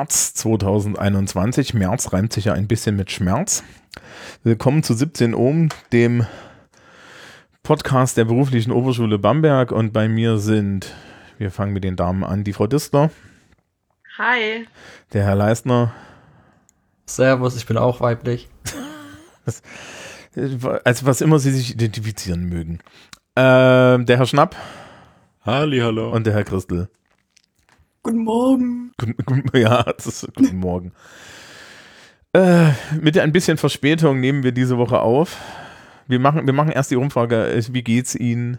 [0.00, 1.74] März 2021.
[1.74, 3.62] März reimt sich ja ein bisschen mit Schmerz.
[4.42, 6.24] Willkommen zu 17 Ohm, dem
[7.62, 9.72] Podcast der beruflichen Oberschule Bamberg.
[9.72, 10.94] Und bei mir sind,
[11.36, 13.10] wir fangen mit den Damen an, die Frau Distler.
[14.16, 14.66] Hi.
[15.12, 15.92] Der Herr Leistner.
[17.04, 18.48] Servus, ich bin auch weiblich.
[20.84, 22.78] als was immer Sie sich identifizieren mögen.
[23.36, 24.56] Ähm, der Herr Schnapp.
[25.42, 26.10] Halli, hallo.
[26.10, 26.88] Und der Herr Christel.
[28.02, 28.92] Guten Morgen.
[28.96, 30.92] Guten, ja, das ist guten Morgen.
[32.32, 35.36] Äh, mit ein bisschen Verspätung nehmen wir diese Woche auf.
[36.06, 37.50] Wir machen, wir machen erst die Umfrage.
[37.50, 38.58] Äh, wie geht's Ihnen?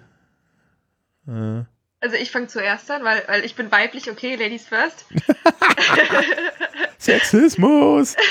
[1.28, 1.64] Äh.
[2.02, 5.06] Also ich fange zuerst an, weil, weil ich bin weiblich, okay, Ladies first.
[6.97, 8.16] Sexismus.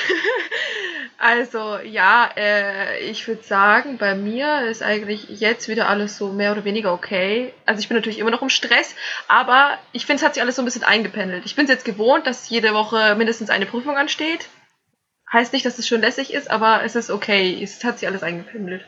[1.23, 6.51] Also ja, äh, ich würde sagen, bei mir ist eigentlich jetzt wieder alles so mehr
[6.51, 7.53] oder weniger okay.
[7.67, 8.97] Also ich bin natürlich immer noch im Stress,
[9.29, 11.45] aber ich finde, es hat sich alles so ein bisschen eingependelt.
[11.45, 14.49] Ich bin es jetzt gewohnt, dass jede Woche mindestens eine Prüfung ansteht.
[15.31, 17.63] Heißt nicht, dass es schon lässig ist, aber es ist okay.
[17.63, 18.87] Es hat sich alles eingependelt.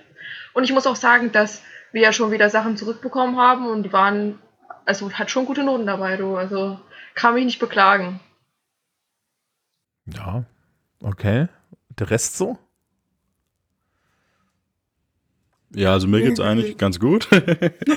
[0.55, 3.93] Und ich muss auch sagen, dass wir ja schon wieder Sachen zurückbekommen haben und die
[3.93, 4.39] waren,
[4.87, 6.35] also hat schon gute Noten dabei, du.
[6.37, 6.81] Also
[7.15, 8.21] kann mich nicht beklagen.
[10.07, 10.45] Ja,
[11.03, 11.49] okay.
[11.99, 12.59] Der Rest so?
[15.75, 17.29] Ja, also mir geht's eigentlich ganz gut.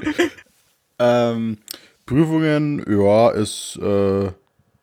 [0.99, 1.57] ähm,
[2.05, 4.31] Prüfungen, ja, es äh,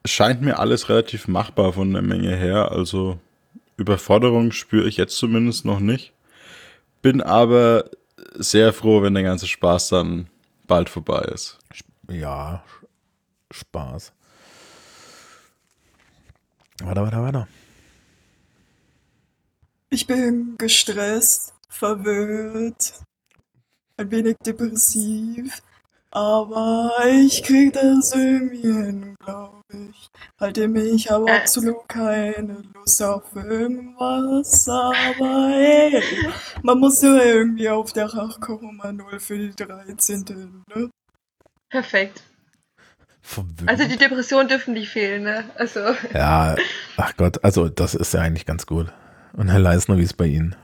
[0.05, 2.73] scheint mir alles relativ machbar von der Menge her.
[2.73, 3.19] Also
[3.77, 6.13] Überforderung spüre ich jetzt zumindest noch nicht.
[7.01, 7.91] Bin aber
[8.35, 10.29] sehr froh, wenn der ganze Spaß dann
[10.67, 11.59] bald vorbei ist.
[12.11, 12.63] Ja,
[13.51, 14.13] Spaß.
[16.83, 17.49] Warte, warte, warte.
[19.93, 22.95] Ich bin gestresst, verwirrt,
[23.99, 25.61] ein wenig depressiv,
[26.11, 30.09] aber ich krieg das irgendwie hin, glaube ich.
[30.41, 31.41] Halte mich aber äh.
[31.41, 36.03] absolut keine Lust auf irgendwas, aber hey,
[36.63, 40.65] man muss ja irgendwie auf der 8,0 für die 13.
[40.75, 40.89] Ne?
[41.69, 42.23] Perfekt.
[43.67, 45.45] Also die Depressionen dürfen nicht fehlen, ne?
[45.57, 45.81] Also.
[46.15, 46.57] Ja,
[46.97, 48.91] ach Gott, also das ist ja eigentlich ganz gut.
[49.35, 50.55] Und Herr Leisner, wie ist bei Ihnen?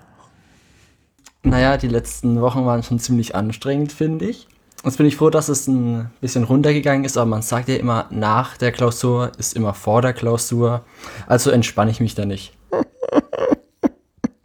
[1.43, 4.49] Naja, die letzten Wochen waren schon ziemlich anstrengend, finde ich.
[4.85, 8.07] Jetzt bin ich froh, dass es ein bisschen runtergegangen ist, aber man sagt ja immer,
[8.11, 10.85] nach der Klausur ist immer vor der Klausur.
[11.27, 12.53] Also entspanne ich mich da nicht.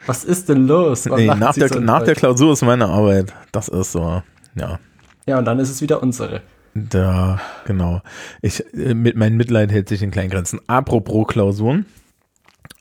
[0.06, 1.06] Was ist denn los?
[1.06, 3.34] Nee, nach, der, so nach der Klausur ist meine Arbeit.
[3.52, 4.22] Das ist so,
[4.56, 4.80] ja.
[5.26, 6.42] Ja, und dann ist es wieder unsere.
[6.74, 8.02] Da, genau.
[8.42, 10.60] Ich, äh, mit, mein Mitleid hält sich in kleinen Grenzen.
[10.68, 11.86] Apropos Klausuren.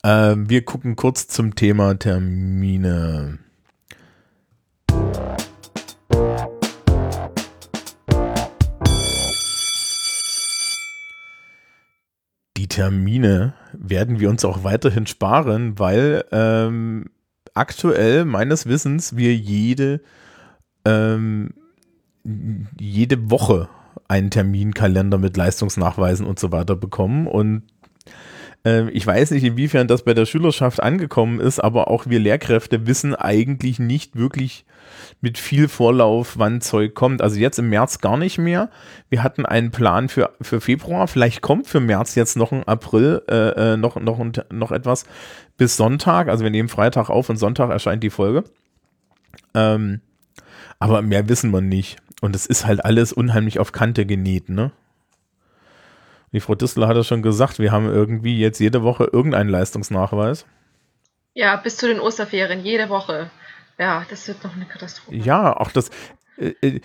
[0.05, 3.39] Äh, wir gucken kurz zum Thema Termine.
[12.57, 17.07] Die Termine werden wir uns auch weiterhin sparen, weil ähm,
[17.55, 20.01] aktuell meines Wissens wir jede,
[20.85, 21.55] ähm,
[22.77, 23.69] jede Woche
[24.09, 27.62] einen Terminkalender mit Leistungsnachweisen und so weiter bekommen und
[28.65, 32.87] ähm, ich weiß nicht, inwiefern das bei der Schülerschaft angekommen ist, aber auch wir Lehrkräfte
[32.87, 34.65] wissen eigentlich nicht wirklich
[35.21, 37.23] mit viel Vorlauf, wann Zeug kommt.
[37.23, 38.71] Also jetzt im März gar nicht mehr.
[39.09, 41.09] Wir hatten einen Plan für, für Februar.
[41.09, 45.05] Vielleicht kommt für März jetzt noch ein April, äh, äh noch, noch, noch etwas
[45.56, 46.29] bis Sonntag.
[46.29, 48.44] Also wir nehmen Freitag auf und Sonntag erscheint die Folge.
[49.55, 50.00] Ähm,
[50.79, 51.99] aber mehr wissen wir nicht.
[52.20, 54.73] Und es ist halt alles unheimlich auf Kante genäht, ne?
[56.32, 60.46] Die Frau Distel hat es schon gesagt, wir haben irgendwie jetzt jede Woche irgendeinen Leistungsnachweis.
[61.34, 63.31] Ja, bis zu den Osterferien, jede Woche.
[63.79, 65.17] Ja, das wird noch eine Katastrophe.
[65.17, 65.90] Ja, auch das.
[66.37, 66.81] Äh, äh,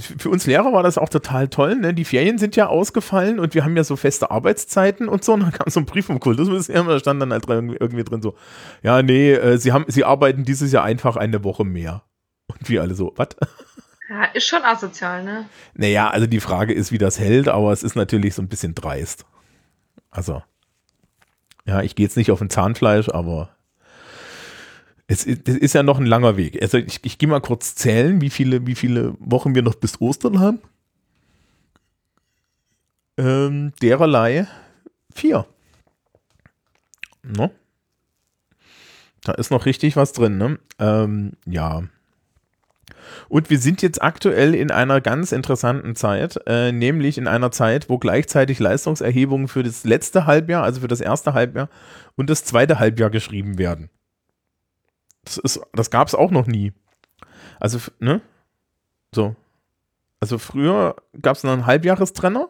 [0.00, 1.76] für uns Lehrer war das auch total toll.
[1.76, 1.92] Ne?
[1.92, 5.34] Die Ferien sind ja ausgefallen und wir haben ja so feste Arbeitszeiten und so.
[5.34, 8.22] Und dann kam so ein Brief vom Kultusministerium, da stand dann halt irgendwie, irgendwie drin
[8.22, 8.34] so:
[8.82, 12.02] Ja, nee, äh, sie, haben, sie arbeiten dieses Jahr einfach eine Woche mehr.
[12.46, 13.28] Und wir alle so: Was?
[14.08, 15.48] Ja, ist schon asozial, ne?
[15.74, 18.74] Naja, also die Frage ist, wie das hält, aber es ist natürlich so ein bisschen
[18.74, 19.26] dreist.
[20.10, 20.42] Also,
[21.66, 23.56] ja, ich gehe jetzt nicht auf ein Zahnfleisch, aber
[25.08, 26.60] es ist, es ist ja noch ein langer Weg.
[26.62, 30.00] Also ich, ich gehe mal kurz zählen, wie viele, wie viele Wochen wir noch bis
[30.00, 30.60] Ostern haben.
[33.16, 34.46] Ähm, dererlei
[35.14, 35.46] vier.
[37.22, 37.50] No?
[39.22, 40.58] Da ist noch richtig was drin, ne?
[40.78, 41.82] Ähm, ja.
[43.28, 47.88] Und wir sind jetzt aktuell in einer ganz interessanten Zeit, äh, nämlich in einer Zeit,
[47.88, 51.68] wo gleichzeitig Leistungserhebungen für das letzte Halbjahr, also für das erste Halbjahr
[52.16, 53.90] und das zweite Halbjahr geschrieben werden.
[55.24, 56.72] Das, das gab es auch noch nie.
[57.58, 58.20] Also, ne?
[59.14, 59.34] So.
[60.20, 62.48] Also früher gab es einen Halbjahrestrenner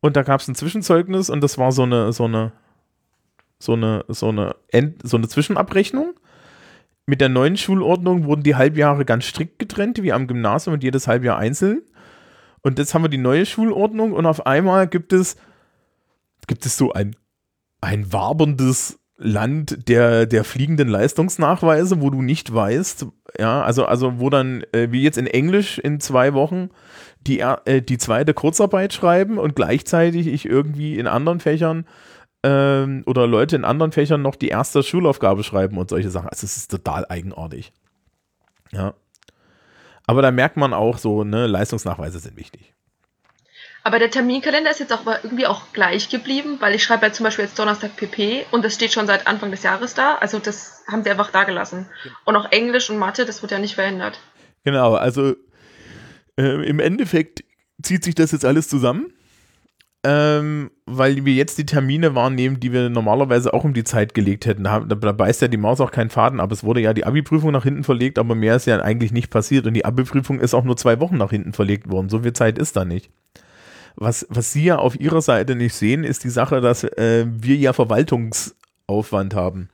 [0.00, 2.52] und da gab es ein Zwischenzeugnis und das war so eine, so eine,
[3.58, 6.14] so eine, so eine, End, so eine Zwischenabrechnung.
[7.06, 11.06] Mit der neuen Schulordnung wurden die Halbjahre ganz strikt getrennt, wie am Gymnasium und jedes
[11.06, 11.82] Halbjahr einzeln.
[12.62, 15.36] Und jetzt haben wir die neue Schulordnung und auf einmal gibt es,
[16.46, 17.14] gibt es so ein,
[17.82, 23.06] ein waberndes Land der, der fliegenden Leistungsnachweise, wo du nicht weißt,
[23.38, 26.70] ja, also, also wo dann, äh, wie jetzt in Englisch in zwei Wochen,
[27.20, 31.86] die, äh, die zweite Kurzarbeit schreiben und gleichzeitig ich irgendwie in anderen Fächern
[32.44, 36.28] ähm, oder Leute in anderen Fächern noch die erste Schulaufgabe schreiben und solche Sachen.
[36.28, 37.72] Also es ist total eigenartig.
[38.70, 38.92] Ja.
[40.06, 42.74] Aber da merkt man auch so, ne, Leistungsnachweise sind wichtig.
[43.82, 47.24] Aber der Terminkalender ist jetzt auch irgendwie auch gleich geblieben, weil ich schreibe ja zum
[47.24, 50.16] Beispiel jetzt Donnerstag PP und das steht schon seit Anfang des Jahres da.
[50.16, 51.86] Also das haben sie einfach da gelassen.
[52.26, 54.20] Und auch Englisch und Mathe, das wird ja nicht verändert.
[54.64, 55.34] Genau, also
[56.36, 57.44] äh, im Endeffekt
[57.82, 59.13] zieht sich das jetzt alles zusammen
[60.04, 64.44] ähm, weil wir jetzt die Termine wahrnehmen, die wir normalerweise auch um die Zeit gelegt
[64.44, 64.64] hätten.
[64.64, 66.52] Da, da, beißt ja die Maus auch keinen Faden ab.
[66.52, 69.66] Es wurde ja die Abi-Prüfung nach hinten verlegt, aber mehr ist ja eigentlich nicht passiert.
[69.66, 72.10] Und die Abi-Prüfung ist auch nur zwei Wochen nach hinten verlegt worden.
[72.10, 73.10] So viel Zeit ist da nicht.
[73.96, 77.56] Was, was Sie ja auf Ihrer Seite nicht sehen, ist die Sache, dass äh, wir
[77.56, 79.70] ja Verwaltungsaufwand haben.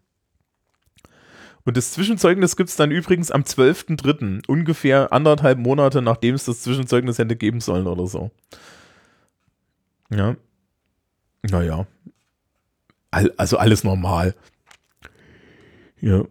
[1.64, 6.62] Und das Zwischenzeugnis gibt es dann übrigens am 12.03., ungefähr anderthalb Monate, nachdem es das
[6.62, 8.30] Zwischenzeugnis hätte geben sollen oder so.
[10.10, 10.36] Ja.
[11.42, 11.86] Naja.
[13.10, 14.34] All, also alles normal.
[16.00, 16.24] Ja.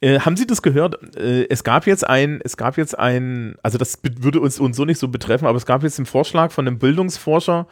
[0.00, 1.16] Äh, haben Sie das gehört?
[1.16, 4.84] Äh, es gab jetzt ein, es gab jetzt ein, also das würde uns, uns so
[4.84, 7.66] nicht so betreffen, aber es gab jetzt einen Vorschlag von einem Bildungsforscher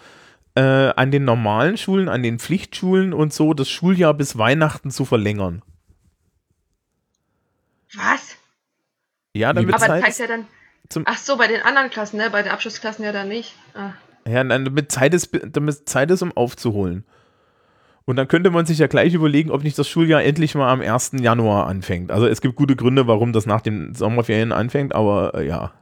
[0.54, 5.04] äh, an den normalen Schulen, an den Pflichtschulen und so, das Schuljahr bis Weihnachten zu
[5.04, 5.62] verlängern.
[7.94, 8.36] Was?
[9.32, 10.46] Ja, damit aber das heißt ja dann.
[11.04, 12.30] Ach so, bei den anderen Klassen, ne?
[12.30, 13.54] Bei den Abschlussklassen ja dann nicht.
[13.74, 13.92] Ah.
[14.26, 17.04] Ja, damit Zeit ist, damit Zeit ist, um aufzuholen.
[18.04, 20.80] Und dann könnte man sich ja gleich überlegen, ob nicht das Schuljahr endlich mal am
[20.80, 21.12] 1.
[21.20, 22.10] Januar anfängt.
[22.10, 25.72] Also es gibt gute Gründe, warum das nach den Sommerferien anfängt, aber äh, ja.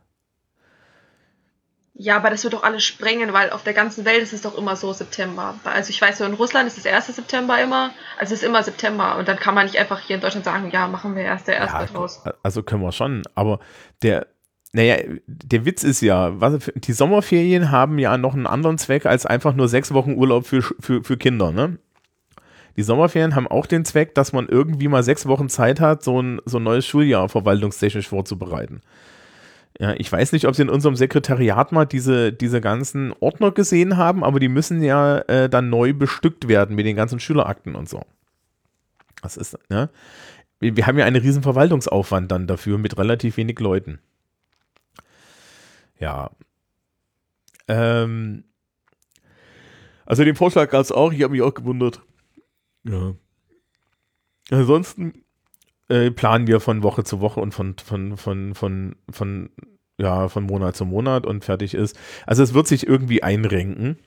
[2.00, 4.56] Ja, aber das wird doch alles sprengen, weil auf der ganzen Welt ist es doch
[4.56, 5.55] immer so September.
[5.64, 7.06] Also ich weiß so, in Russland ist es 1.
[7.08, 7.90] September immer,
[8.20, 10.70] also es ist immer September und dann kann man nicht einfach hier in Deutschland sagen,
[10.70, 11.73] ja, machen wir erst der 1.
[11.73, 12.23] Ja, draus.
[12.44, 13.58] Also können wir schon, aber
[14.02, 14.29] der,
[14.73, 19.25] naja, der Witz ist ja, was, die Sommerferien haben ja noch einen anderen Zweck als
[19.25, 21.79] einfach nur sechs Wochen Urlaub für, für, für Kinder, ne?
[22.76, 26.23] Die Sommerferien haben auch den Zweck, dass man irgendwie mal sechs Wochen Zeit hat, so
[26.23, 28.82] ein, so ein neues Schuljahr verwaltungstechnisch vorzubereiten.
[29.81, 33.97] Ja, ich weiß nicht, ob Sie in unserem Sekretariat mal diese, diese ganzen Ordner gesehen
[33.97, 37.88] haben, aber die müssen ja äh, dann neu bestückt werden mit den ganzen Schülerakten und
[37.88, 38.03] so.
[39.23, 39.59] Das ist.
[39.69, 39.88] Wir,
[40.76, 43.99] wir haben ja einen riesen Verwaltungsaufwand dann dafür mit relativ wenig Leuten.
[45.99, 46.31] Ja.
[47.69, 48.45] Ähm,
[50.07, 52.00] also den Vorschlag gab es auch, ich habe mich auch gewundert.
[52.85, 53.14] Ja.
[54.50, 55.25] Ansonsten
[55.88, 59.50] äh, planen wir von Woche zu Woche und von, von, von, von, von,
[59.99, 61.99] ja, von Monat zu Monat und fertig ist.
[62.26, 63.99] Also es wird sich irgendwie einrenken.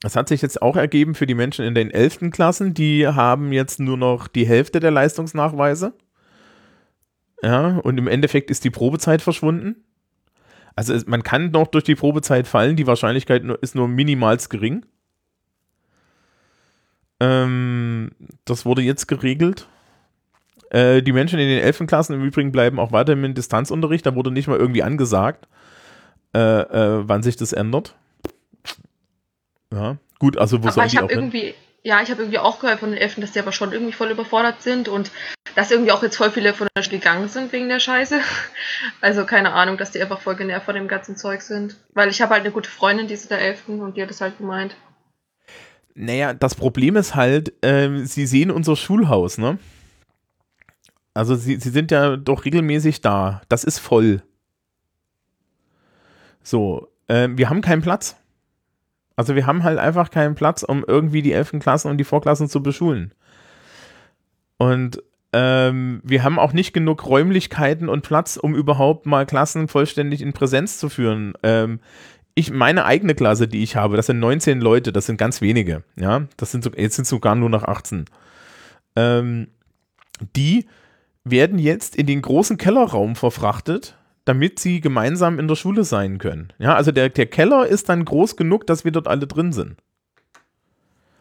[0.00, 2.30] Das hat sich jetzt auch ergeben für die Menschen in den 11.
[2.30, 5.94] Klassen, die haben jetzt nur noch die Hälfte der Leistungsnachweise.
[7.42, 9.85] Ja, und im Endeffekt ist die Probezeit verschwunden.
[10.76, 14.84] Also es, man kann noch durch die Probezeit fallen, die Wahrscheinlichkeit ist nur minimals gering.
[17.18, 18.10] Ähm,
[18.44, 19.66] das wurde jetzt geregelt.
[20.70, 24.04] Äh, die Menschen in den Elfenklassen im Übrigen bleiben auch weiterhin im Distanzunterricht.
[24.04, 25.48] Da wurde nicht mal irgendwie angesagt,
[26.34, 27.96] äh, äh, wann sich das ändert.
[29.72, 31.54] Ja, gut, also wo Aber ich habe irgendwie,
[31.86, 34.10] ja, ich habe irgendwie auch gehört von den Elfen, dass die aber schon irgendwie voll
[34.10, 35.12] überfordert sind und
[35.54, 38.18] dass irgendwie auch jetzt voll viele von Schule gegangen sind wegen der Scheiße.
[39.00, 41.76] Also keine Ahnung, dass die einfach voll genervt von dem ganzen Zeug sind.
[41.94, 44.20] Weil ich habe halt eine gute Freundin, die ist der Elften und die hat das
[44.20, 44.76] halt gemeint.
[45.94, 49.58] Naja, das Problem ist halt, äh, sie sehen unser Schulhaus, ne?
[51.14, 53.42] Also sie, sie sind ja doch regelmäßig da.
[53.48, 54.22] Das ist voll.
[56.42, 58.16] So, äh, wir haben keinen Platz.
[59.16, 62.48] Also wir haben halt einfach keinen Platz, um irgendwie die elften Klassen und die Vorklassen
[62.48, 63.12] zu beschulen.
[64.58, 70.22] Und ähm, wir haben auch nicht genug Räumlichkeiten und Platz, um überhaupt mal Klassen vollständig
[70.22, 71.34] in Präsenz zu führen.
[71.42, 71.80] Ähm,
[72.34, 75.82] ich, meine eigene Klasse, die ich habe, das sind 19 Leute, das sind ganz wenige,
[75.96, 76.26] ja.
[76.36, 78.04] Das sind jetzt sind sogar nur noch 18.
[78.94, 79.48] Ähm,
[80.36, 80.66] die
[81.24, 86.52] werden jetzt in den großen Kellerraum verfrachtet damit sie gemeinsam in der Schule sein können.
[86.58, 89.76] Ja, also der, der Keller ist dann groß genug, dass wir dort alle drin sind.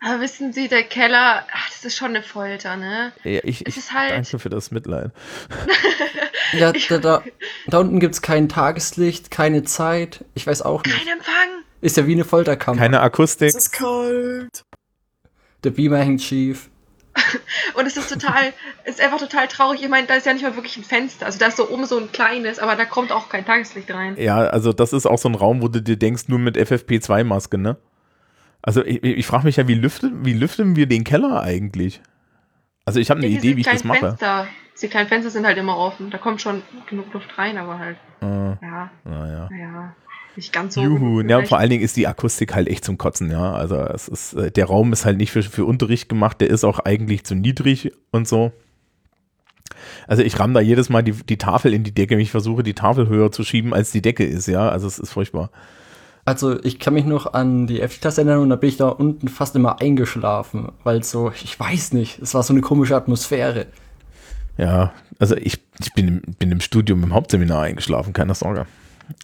[0.01, 3.11] Aber wissen Sie, der Keller, ach, das ist schon eine Folter, ne?
[3.23, 5.11] Ja, ich, ich halt danke für das Mitleid.
[6.53, 7.23] ja, da, da,
[7.67, 10.23] da unten gibt es kein Tageslicht, keine Zeit.
[10.35, 10.95] Ich weiß auch nicht.
[10.95, 11.63] Kein Empfang.
[11.81, 12.77] Ist ja wie eine Folterkammer.
[12.77, 13.49] Keine Akustik.
[13.49, 14.63] Es ist kalt.
[15.63, 16.69] Der Beamer hängt schief.
[17.75, 18.53] Und es ist total,
[18.83, 19.81] es ist einfach total traurig.
[19.81, 21.25] Ich meine, da ist ja nicht mal wirklich ein Fenster.
[21.25, 24.15] Also da ist so oben so ein kleines, aber da kommt auch kein Tageslicht rein.
[24.17, 27.57] Ja, also das ist auch so ein Raum, wo du dir denkst, nur mit FFP2-Maske,
[27.57, 27.77] ne?
[28.61, 32.01] Also ich, ich frage mich ja, wie lüften, wie lüften wir den Keller eigentlich?
[32.83, 33.99] Also ich habe eine Ja, Idee, wie ich das mache.
[33.99, 36.09] Fenster, diese kleinen Fenster sind halt immer offen.
[36.09, 39.47] Da kommt schon genug Luft rein, aber halt, Äh, ja, naja.
[39.49, 39.95] naja,
[40.37, 40.81] nicht ganz so.
[40.81, 43.53] Juhu, ja, und vor allen Dingen ist die Akustik halt echt zum Kotzen, ja.
[43.53, 46.63] Also es ist, äh, der Raum ist halt nicht für, für Unterricht gemacht, der ist
[46.63, 48.51] auch eigentlich zu niedrig und so.
[50.07, 52.73] Also ich ramm da jedes Mal die, die Tafel in die Decke, ich versuche die
[52.73, 54.69] Tafel höher zu schieben, als die Decke ist, ja.
[54.69, 55.49] Also es ist furchtbar.
[56.25, 59.27] Also ich kann mich noch an die F-Klasse erinnern und da bin ich da unten
[59.27, 63.67] fast immer eingeschlafen, weil so, ich weiß nicht, es war so eine komische Atmosphäre.
[64.57, 68.65] Ja, also ich, ich bin, im, bin im Studium im Hauptseminar eingeschlafen, keine Sorge.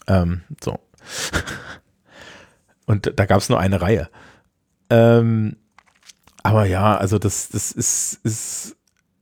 [0.08, 0.80] Ähm, so.
[2.86, 4.10] Und da gab es nur eine Reihe.
[4.90, 5.56] Ähm,
[6.44, 8.76] aber ja, also das, das ist, ist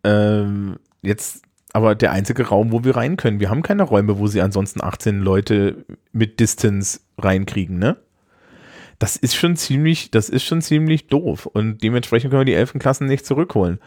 [0.03, 1.43] ähm, jetzt
[1.73, 3.39] aber der einzige Raum, wo wir rein können.
[3.39, 7.97] Wir haben keine Räume, wo sie ansonsten 18 Leute mit Distance reinkriegen, ne?
[8.97, 11.45] Das ist schon ziemlich, das ist schon ziemlich doof.
[11.45, 13.79] Und dementsprechend können wir die Elfenklassen nicht zurückholen.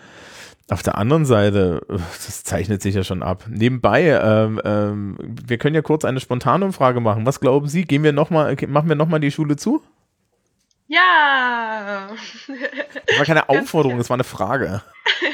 [0.69, 3.45] Auf der anderen Seite, äh, das zeichnet sich ja schon ab.
[3.49, 7.26] Nebenbei, ähm, ähm, wir können ja kurz eine spontane Umfrage machen.
[7.26, 7.85] Was glauben Sie?
[7.85, 9.83] Gehen wir noch mal, machen wir nochmal die Schule zu?
[10.87, 12.09] Ja!
[13.07, 14.83] Das war keine Aufforderung, das war eine Frage.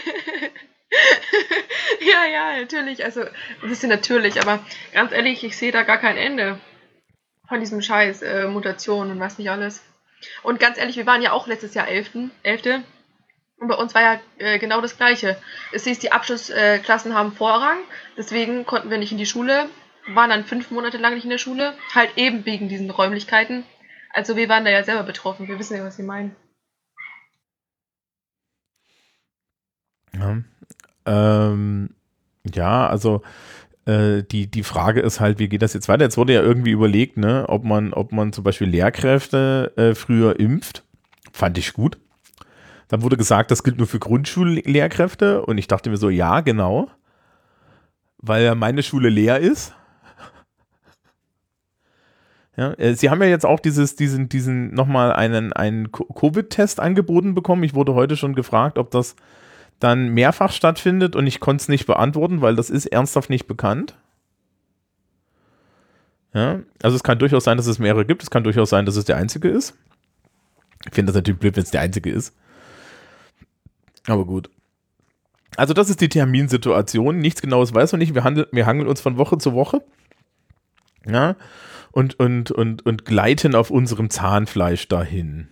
[2.00, 3.04] ja, ja, natürlich.
[3.04, 4.60] Also, ein bisschen natürlich, aber
[4.92, 6.58] ganz ehrlich, ich sehe da gar kein Ende
[7.48, 9.82] von diesem Scheiß, äh, Mutationen und was nicht alles.
[10.42, 12.82] Und ganz ehrlich, wir waren ja auch letztes Jahr Elften, Elfte.
[13.60, 15.36] Und bei uns war ja äh, genau das Gleiche.
[15.72, 17.78] Es hieß, die Abschlussklassen Klassen haben Vorrang,
[18.16, 19.68] deswegen konnten wir nicht in die Schule,
[20.14, 23.64] waren dann fünf Monate lang nicht in der Schule, halt eben wegen diesen Räumlichkeiten.
[24.12, 26.36] Also wir waren da ja selber betroffen, wir wissen ja, was sie meinen.
[30.14, 30.38] Ja,
[31.04, 31.94] ähm,
[32.54, 33.22] ja also
[33.86, 36.04] äh, die, die Frage ist halt, wie geht das jetzt weiter?
[36.04, 40.38] Jetzt wurde ja irgendwie überlegt, ne, ob man, ob man zum Beispiel Lehrkräfte äh, früher
[40.38, 40.84] impft.
[41.32, 41.98] Fand ich gut.
[42.88, 46.90] Dann wurde gesagt, das gilt nur für Grundschullehrkräfte und ich dachte mir so, ja, genau.
[48.18, 49.74] Weil meine Schule leer ist.
[52.56, 56.80] Ja, äh, Sie haben ja jetzt auch dieses, diesen, diesen nochmal einen, einen Co- Covid-Test
[56.80, 57.62] angeboten bekommen.
[57.62, 59.14] Ich wurde heute schon gefragt, ob das
[59.78, 63.96] dann mehrfach stattfindet und ich konnte es nicht beantworten, weil das ist ernsthaft nicht bekannt.
[66.34, 68.24] Ja, also es kann durchaus sein, dass es mehrere gibt.
[68.24, 69.76] Es kann durchaus sein, dass es der einzige ist.
[70.86, 72.34] Ich finde das natürlich blöd, wenn es der einzige ist.
[74.08, 74.50] Aber gut.
[75.56, 77.18] Also das ist die Terminsituation.
[77.18, 78.14] Nichts genaues weiß man nicht.
[78.14, 79.82] Wir, handel, wir hangeln uns von Woche zu Woche.
[81.06, 81.36] Ja.
[81.92, 85.48] Und, und, und, und gleiten auf unserem Zahnfleisch dahin.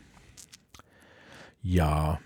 [1.62, 2.20] Ja.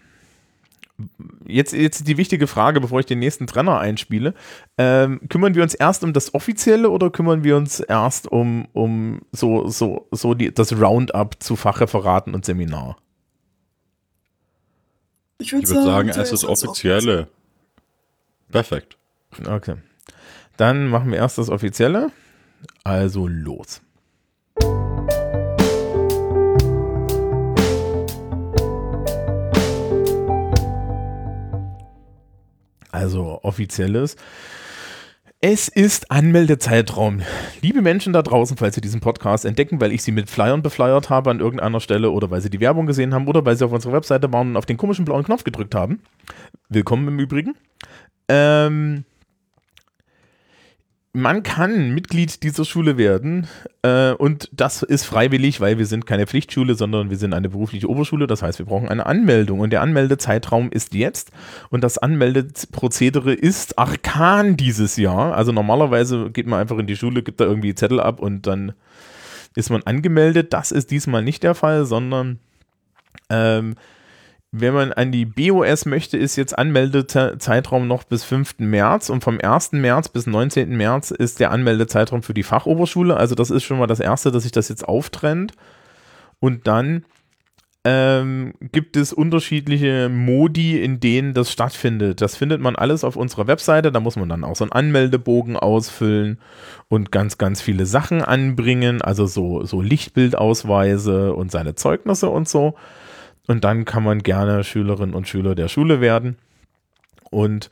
[1.47, 4.35] Jetzt, jetzt die wichtige Frage, bevor ich den nächsten Trenner einspiele.
[4.77, 9.23] Ähm, kümmern wir uns erst um das Offizielle oder kümmern wir uns erst um, um
[9.33, 12.99] so, so, so die, das Roundup zu Fachreferaten und Seminar?
[15.41, 17.29] Ich würde Ich würde sagen, zuerst es ist Offizielle.
[18.51, 18.99] Perfekt.
[19.47, 19.77] Okay.
[20.57, 22.11] Dann machen wir erst das Offizielle.
[22.85, 23.81] Also los.
[32.91, 34.17] Also offizielles.
[35.43, 37.23] Es ist Anmeldezeitraum.
[37.63, 41.09] Liebe Menschen da draußen, falls Sie diesen Podcast entdecken, weil ich Sie mit Flyern befleiert
[41.09, 43.73] habe an irgendeiner Stelle oder weil Sie die Werbung gesehen haben oder weil Sie auf
[43.73, 46.03] unserer Webseite waren und auf den komischen blauen Knopf gedrückt haben.
[46.69, 47.55] Willkommen im Übrigen.
[48.29, 49.07] Ähm,
[51.13, 53.49] man kann Mitglied dieser Schule werden
[53.83, 57.89] äh, und das ist freiwillig, weil wir sind keine Pflichtschule, sondern wir sind eine berufliche
[57.89, 58.29] Oberschule.
[58.29, 61.33] Das heißt, wir brauchen eine Anmeldung und der Anmeldezeitraum ist jetzt
[61.71, 65.35] und das Anmeldeprozedere ist arkan dieses Jahr.
[65.35, 68.73] Also normalerweise geht man einfach in die Schule, gibt da irgendwie Zettel ab und dann
[69.57, 70.53] ist man angemeldet.
[70.53, 72.39] Das ist diesmal nicht der Fall, sondern
[73.31, 73.75] ähm,
[74.53, 78.59] wenn man an die BOS möchte, ist jetzt Anmeldezeitraum noch bis 5.
[78.59, 79.73] März und vom 1.
[79.73, 80.77] März bis 19.
[80.77, 83.17] März ist der Anmeldezeitraum für die Fachoberschule.
[83.17, 85.53] Also das ist schon mal das Erste, dass sich das jetzt auftrennt.
[86.41, 87.05] Und dann
[87.85, 92.21] ähm, gibt es unterschiedliche Modi, in denen das stattfindet.
[92.21, 93.93] Das findet man alles auf unserer Webseite.
[93.93, 96.39] Da muss man dann auch so einen Anmeldebogen ausfüllen
[96.89, 99.01] und ganz, ganz viele Sachen anbringen.
[99.01, 102.75] Also so, so Lichtbildausweise und seine Zeugnisse und so.
[103.51, 106.39] Und dann kann man gerne Schülerin und Schüler der Schule werden.
[107.33, 107.69] Und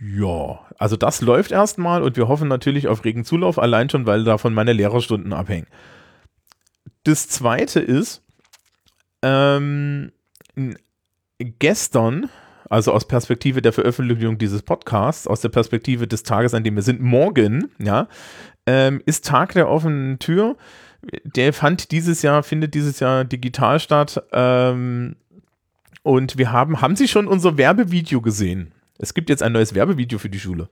[0.00, 4.24] ja, also das läuft erstmal und wir hoffen natürlich auf regen Zulauf, allein schon, weil
[4.24, 5.66] davon meine Lehrerstunden abhängen.
[7.04, 8.22] das zweite ist,
[9.20, 10.12] ähm,
[11.38, 12.30] gestern,
[12.70, 16.82] also aus Perspektive der Veröffentlichung dieses Podcasts, aus der Perspektive des Tages, an dem wir
[16.82, 18.08] sind, morgen, ja,
[18.64, 20.56] ähm, ist Tag der offenen Tür.
[21.24, 24.22] Der fand dieses Jahr, findet dieses Jahr digital statt.
[24.32, 25.16] Ähm,
[26.02, 28.72] und wir haben, haben Sie schon unser Werbevideo gesehen?
[28.98, 30.68] Es gibt jetzt ein neues Werbevideo für die Schule.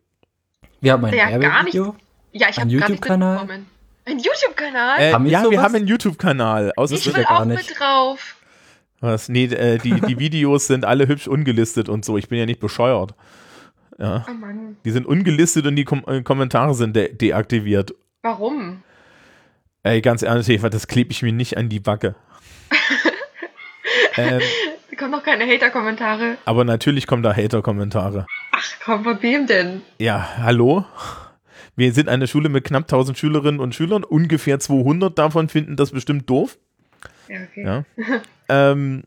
[0.80, 1.96] Wir haben ein Ja, Werbevideo.
[2.32, 3.38] Ja, ich habe gar nicht YouTube-Kanal?
[3.40, 3.66] mitbekommen.
[4.06, 4.98] Ein YouTube-Kanal?
[4.98, 5.58] Äh, wir ja, wir sowas?
[5.64, 6.72] haben einen YouTube-Kanal.
[6.90, 7.68] Ich will auch nicht.
[7.68, 8.36] mit drauf.
[9.00, 9.28] was?
[9.28, 12.18] Nee, äh, die, die Videos sind alle hübsch ungelistet und so.
[12.18, 13.14] Ich bin ja nicht bescheuert.
[13.98, 14.26] Ja.
[14.28, 14.76] Oh Mann.
[14.84, 17.94] Die sind ungelistet und die Kom äh, Kommentare sind de deaktiviert.
[18.22, 18.82] Warum?
[19.84, 22.14] Ey, ganz ehrlich, Eva, das klebe ich mir nicht an die Backe.
[24.16, 24.40] ähm,
[24.90, 26.38] Da kommen noch keine Hater-Kommentare.
[26.46, 28.26] aber natürlich kommen da Hater-Kommentare.
[28.52, 29.82] Ach komm, von wem denn?
[29.98, 30.84] Ja, hallo?
[31.76, 34.04] Wir sind eine Schule mit knapp 1000 Schülerinnen und Schülern.
[34.04, 36.56] Ungefähr 200 davon finden das bestimmt doof.
[37.28, 37.64] Ja, okay.
[37.64, 37.84] Ja.
[38.72, 39.04] ähm,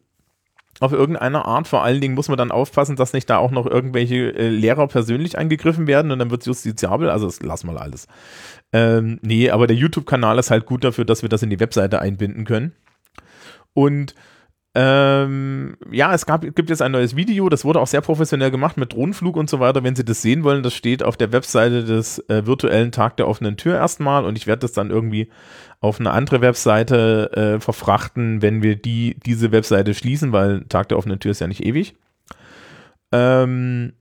[0.79, 1.67] auf irgendeine Art.
[1.67, 4.87] Vor allen Dingen muss man dann aufpassen, dass nicht da auch noch irgendwelche äh, Lehrer
[4.87, 7.09] persönlich angegriffen werden und dann wird es justiziabel.
[7.09, 8.07] Also das lassen wir alles.
[8.73, 11.99] Ähm, nee, aber der YouTube-Kanal ist halt gut dafür, dass wir das in die Webseite
[11.99, 12.73] einbinden können.
[13.73, 14.15] Und
[14.75, 18.77] ähm, ja, es gab, gibt jetzt ein neues Video, das wurde auch sehr professionell gemacht
[18.77, 19.83] mit Drohnenflug und so weiter.
[19.83, 23.27] Wenn Sie das sehen wollen, das steht auf der Webseite des äh, virtuellen Tag der
[23.27, 25.29] offenen Tür erstmal und ich werde das dann irgendwie
[25.79, 30.97] auf eine andere Webseite äh, verfrachten, wenn wir die, diese Webseite schließen, weil Tag der
[30.97, 31.95] offenen Tür ist ja nicht ewig.
[33.11, 33.93] Ähm,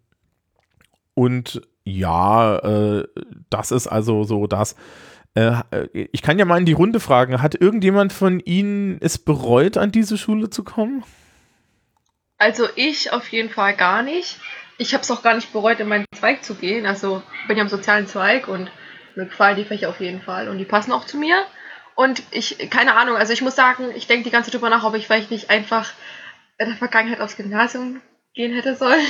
[1.15, 3.05] und ja, äh,
[3.49, 4.75] das ist also so das.
[5.37, 9.77] Äh, ich kann ja mal in die Runde fragen, hat irgendjemand von Ihnen es bereut,
[9.77, 11.05] an diese Schule zu kommen?
[12.39, 14.39] Also ich auf jeden Fall gar nicht.
[14.79, 16.87] Ich habe es auch gar nicht bereut, in meinen Zweig zu gehen.
[16.87, 18.71] Also bin ja im sozialen Zweig und
[19.15, 21.37] mir gefallen die Fächer auf jeden Fall und die passen auch zu mir.
[21.95, 24.85] Und ich, keine Ahnung, also ich muss sagen, ich denke die ganze Zeit drüber nach,
[24.85, 25.93] ob ich vielleicht nicht einfach
[26.59, 28.01] in der Vergangenheit aufs Gymnasium
[28.35, 29.07] gehen hätte sollen.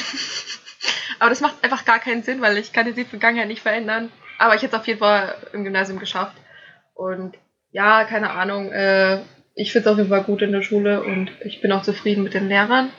[1.19, 4.13] Aber das macht einfach gar keinen Sinn, weil ich kann die Vergangenheit nicht verändern.
[4.39, 6.37] Aber ich hätte es auf jeden Fall im Gymnasium geschafft.
[6.95, 7.37] Und
[7.73, 9.21] ja, keine Ahnung, äh,
[9.55, 12.23] ich finde es auf jeden Fall gut in der Schule und ich bin auch zufrieden
[12.23, 12.91] mit den Lehrern.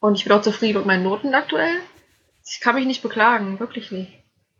[0.00, 1.78] Und ich bin auch zufrieden mit meinen Noten aktuell.
[2.44, 4.12] Ich kann mich nicht beklagen, wirklich nicht.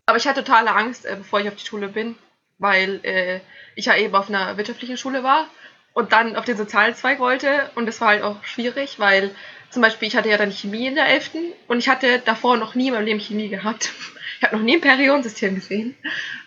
[0.07, 2.17] Aber ich hatte totale Angst, äh, bevor ich auf die Schule bin,
[2.59, 3.41] weil äh,
[3.75, 5.47] ich ja eben auf einer wirtschaftlichen Schule war
[5.93, 7.71] und dann auf den sozialen Zweig wollte.
[7.75, 9.35] Und das war halt auch schwierig, weil
[9.71, 11.31] zum Beispiel ich hatte ja dann Chemie in der 11.
[11.69, 13.93] und ich hatte davor noch nie in meinem Leben Chemie gehabt.
[14.38, 15.94] Ich habe noch nie ein Periodensystem gesehen.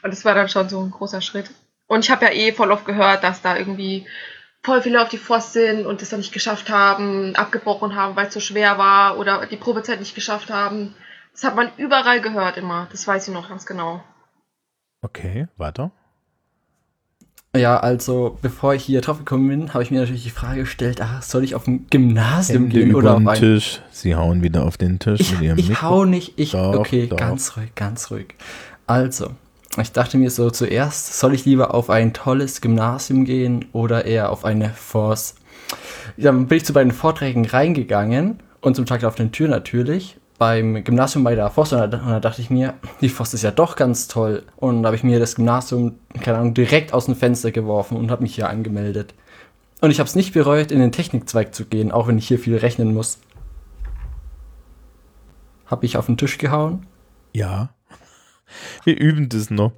[0.03, 1.49] Und das war dann schon so ein großer Schritt.
[1.87, 4.05] Und ich habe ja eh voll oft gehört, dass da irgendwie
[4.63, 8.27] voll viele auf die Forst sind und das dann nicht geschafft haben, abgebrochen haben, weil
[8.27, 10.95] es so schwer war oder die Probezeit nicht geschafft haben.
[11.31, 12.87] Das hat man überall gehört immer.
[12.91, 14.03] Das weiß ich noch ganz genau.
[15.01, 15.91] Okay, weiter.
[17.57, 21.01] Ja, also bevor ich hier drauf gekommen bin, habe ich mir natürlich die Frage gestellt,
[21.01, 23.33] ach, soll ich auf ein Gymnasium gehen oder auf den.
[23.33, 23.81] Tisch.
[23.89, 25.81] Sie hauen wieder auf den Tisch Ich, mit ihrem ich Mikro.
[25.89, 27.17] hau nicht, ich, Doch, okay, doch.
[27.17, 28.35] ganz ruhig, ganz ruhig.
[28.85, 29.31] Also,
[29.81, 34.31] ich dachte mir so zuerst, soll ich lieber auf ein tolles Gymnasium gehen oder eher
[34.31, 35.33] auf eine Force?
[36.17, 40.18] Dann bin ich zu beiden Vorträgen reingegangen und zum Tag auf den Tür natürlich.
[40.39, 43.43] Beim Gymnasium bei der Forst und da, und da dachte ich mir, die Forst ist
[43.43, 44.43] ja doch ganz toll.
[44.55, 48.09] Und da habe ich mir das Gymnasium, keine Ahnung, direkt aus dem Fenster geworfen und
[48.09, 49.13] habe mich hier angemeldet.
[49.81, 52.39] Und ich habe es nicht bereut, in den Technikzweig zu gehen, auch wenn ich hier
[52.39, 53.19] viel rechnen muss.
[55.65, 56.87] Habe ich auf den Tisch gehauen?
[57.33, 57.69] Ja.
[58.83, 59.73] Wir üben das noch.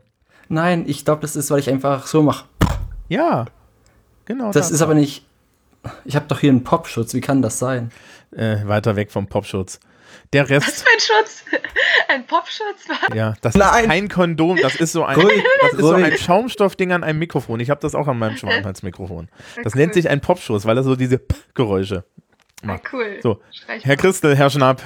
[0.48, 2.46] Nein, ich glaube, das ist, weil ich einfach so mache.
[3.10, 3.46] Ja.
[4.26, 4.52] Genau.
[4.52, 5.26] Das ist aber nicht.
[6.06, 7.14] Ich habe doch hier einen Popschutz.
[7.14, 7.92] Wie kann das sein?
[8.32, 9.80] äh, weiter weg vom Popschutz.
[10.34, 11.44] Der Was Rest, für ein Schutz?
[12.08, 12.88] Ein Popschutz?
[13.14, 13.84] ja, das Nein.
[13.84, 16.18] ist kein Kondom, das ist so ein, das ist so ein.
[16.18, 17.60] Schaumstoffding an einem Mikrofon.
[17.60, 19.30] Ich habe das auch an meinem Schwanenhalsmikrofon.
[19.64, 21.22] Das nennt sich ein Popschutz, weil er so diese
[21.54, 22.04] Geräusche.
[22.68, 23.20] Ah, cool.
[23.22, 23.98] So, Herr.
[23.98, 24.84] Christel, Herr Schnapp,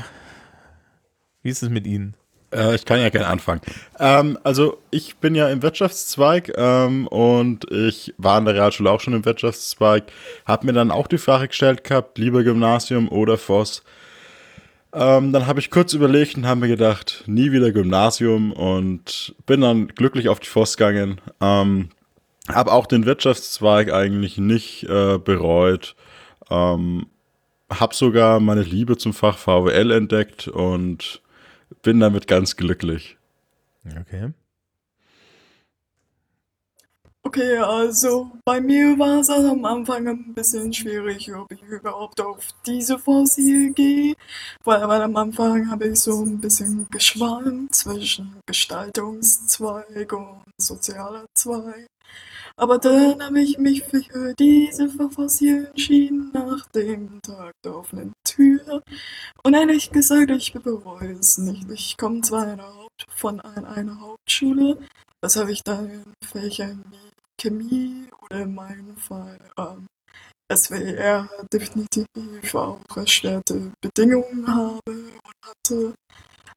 [1.41, 2.15] wie ist es mit Ihnen?
[2.55, 3.61] Äh, ich kann ja gerne anfangen.
[3.99, 9.01] Ähm, also ich bin ja im Wirtschaftszweig ähm, und ich war in der Realschule auch
[9.01, 10.05] schon im Wirtschaftszweig.
[10.45, 13.83] Hab mir dann auch die Frage gestellt gehabt, lieber Gymnasium oder Voss.
[14.95, 19.60] Ähm, dann habe ich kurz überlegt und habe mir gedacht, nie wieder Gymnasium und bin
[19.60, 21.19] dann glücklich auf die Voss gegangen.
[21.41, 21.89] Ähm,
[22.47, 25.97] habe auch den Wirtschaftszweig eigentlich nicht äh, bereut.
[26.49, 27.08] Ähm,
[27.69, 31.21] habe sogar meine Liebe zum Fach VWL entdeckt und
[31.81, 33.17] bin damit ganz glücklich.
[33.99, 34.31] Okay.
[37.27, 42.47] Okay, also bei mir war es am Anfang ein bisschen schwierig, ob ich überhaupt auf
[42.67, 44.13] diese Fossil gehe,
[44.63, 51.88] weil, weil am Anfang habe ich so ein bisschen geschwankt zwischen Gestaltungszweig und sozialer Zweig.
[52.57, 58.83] Aber dann habe ich mich für diese Fossil entschieden nach dem Tag der offenen Tür.
[59.43, 61.69] Und ehrlich gesagt, ich bereue es nicht.
[61.71, 62.55] Ich komme zwar
[63.15, 64.77] von einer Hauptschule,
[65.21, 67.04] was habe ich da in Fächern wie
[67.39, 69.87] Chemie oder in meinem Fall ähm,
[70.53, 72.05] SWR definitiv
[72.53, 75.11] auch erschwerte Bedingungen habe und
[75.43, 75.93] hatte.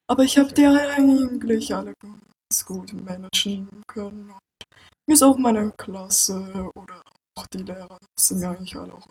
[0.06, 4.30] Aber ich habe die eigentlich alle ganz gut managen können.
[4.30, 4.66] Und
[5.06, 7.02] mir ist auch meine Klasse oder
[7.38, 9.06] auch die Lehrer sind mir eigentlich alle auch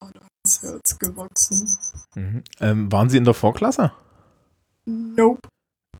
[0.00, 1.78] alle ans Herz gewachsen.
[2.14, 2.44] Mhm.
[2.60, 3.92] Ähm, waren Sie in der Vorklasse?
[4.86, 5.48] Nope.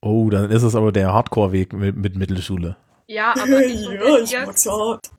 [0.00, 2.76] Oh, dann ist es aber der Hardcore-Weg mit, mit Mittelschule.
[3.07, 4.66] Ja, aber ich und ja, ich Elias.
[4.66, 5.11] hart.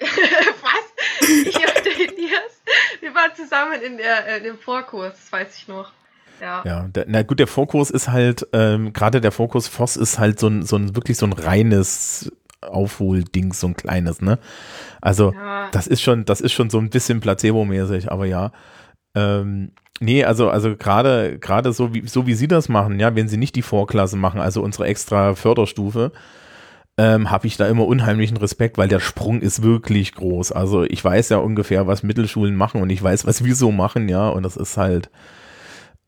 [0.00, 1.20] Was?
[1.20, 2.52] Ich und der Elias,
[3.00, 5.92] wir waren zusammen in, der, äh, in dem Vorkurs, das weiß ich noch.
[6.40, 6.62] Ja.
[6.64, 10.40] Ja, der, na gut, der Vorkurs ist halt, ähm, gerade der Vorkurs Voss ist halt
[10.40, 12.32] so ein, so ein wirklich so ein reines
[12.62, 14.38] Aufholding, so ein kleines, ne?
[15.00, 15.68] Also, Ja.
[15.70, 18.50] das ist schon, das ist schon so ein bisschen Placebo-mäßig, aber ja.
[19.14, 23.28] Ähm, nee, also, also gerade, gerade so wie, so wie Sie das machen, ja, wenn
[23.28, 26.10] Sie nicht die Vorklasse machen, also unsere extra Förderstufe,
[27.02, 30.52] ähm, habe ich da immer unheimlichen Respekt, weil der Sprung ist wirklich groß.
[30.52, 34.08] Also ich weiß ja ungefähr, was Mittelschulen machen und ich weiß, was wir so machen,
[34.08, 35.10] ja, und das ist halt,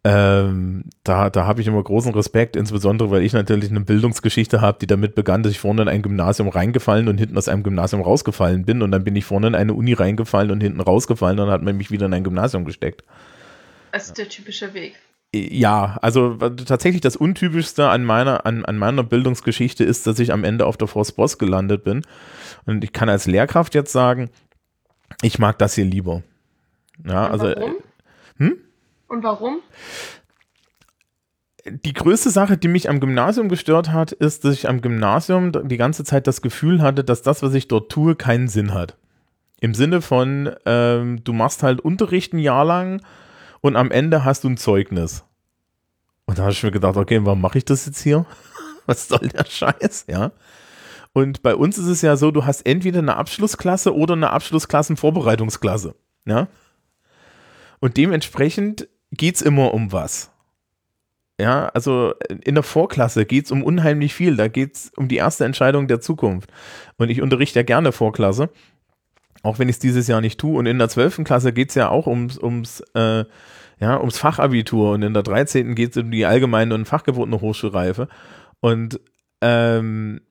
[0.04, 4.78] ähm, da, da habe ich immer großen Respekt, insbesondere weil ich natürlich eine Bildungsgeschichte habe,
[4.80, 8.00] die damit begann, dass ich vorne in ein Gymnasium reingefallen und hinten aus einem Gymnasium
[8.00, 11.46] rausgefallen bin und dann bin ich vorne in eine Uni reingefallen und hinten rausgefallen und
[11.46, 13.02] dann hat man mich wieder in ein Gymnasium gesteckt.
[13.90, 14.94] Das ist der typische Weg.
[15.34, 20.44] Ja, also tatsächlich das Untypischste an meiner, an, an meiner Bildungsgeschichte ist, dass ich am
[20.44, 22.02] Ende auf der Forst Boss gelandet bin.
[22.66, 24.30] Und ich kann als Lehrkraft jetzt sagen,
[25.22, 26.22] ich mag das hier lieber.
[27.04, 27.74] Ja, Und also warum?
[28.36, 28.56] hm?
[29.08, 29.58] Und warum?
[31.66, 35.76] die größte Sache, die mich am Gymnasium gestört hat, ist, dass ich am Gymnasium die
[35.76, 38.96] ganze Zeit das Gefühl hatte, dass das, was ich dort tue, keinen Sinn hat.
[39.60, 43.00] Im Sinne von, ähm, du machst halt Unterricht ein Jahr lang
[43.64, 45.24] und am Ende hast du ein Zeugnis.
[46.26, 48.26] Und da habe ich mir gedacht, okay, warum mache ich das jetzt hier?
[48.86, 50.32] Was soll der Scheiß, ja?
[51.14, 55.94] Und bei uns ist es ja so, du hast entweder eine Abschlussklasse oder eine Abschlussklassenvorbereitungsklasse,
[56.26, 56.48] ja?
[57.80, 60.30] Und dementsprechend geht's immer um was.
[61.40, 62.12] Ja, also
[62.44, 64.36] in der Vorklasse geht es um unheimlich viel.
[64.36, 66.52] Da geht es um die erste Entscheidung der Zukunft.
[66.98, 68.50] Und ich unterrichte ja gerne Vorklasse,
[69.44, 70.58] auch wenn ich es dieses Jahr nicht tue.
[70.58, 71.22] Und in der 12.
[71.22, 73.24] Klasse geht es ja auch ums, ums, äh,
[73.78, 74.92] ja, ums Fachabitur.
[74.92, 75.74] Und in der 13.
[75.74, 78.08] geht es um die allgemeine und fachgebotene Hochschulreife.
[78.60, 78.98] Und
[79.42, 80.22] ähm,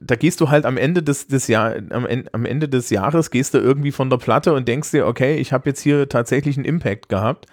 [0.00, 3.52] da gehst du halt am Ende des, des Jahr, am, am Ende des Jahres gehst
[3.52, 6.64] du irgendwie von der Platte und denkst dir, okay, ich habe jetzt hier tatsächlich einen
[6.64, 7.46] Impact gehabt.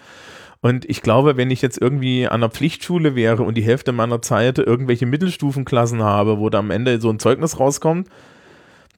[0.62, 4.22] Und ich glaube, wenn ich jetzt irgendwie an einer Pflichtschule wäre und die Hälfte meiner
[4.22, 8.08] Zeit irgendwelche Mittelstufenklassen habe, wo da am Ende so ein Zeugnis rauskommt,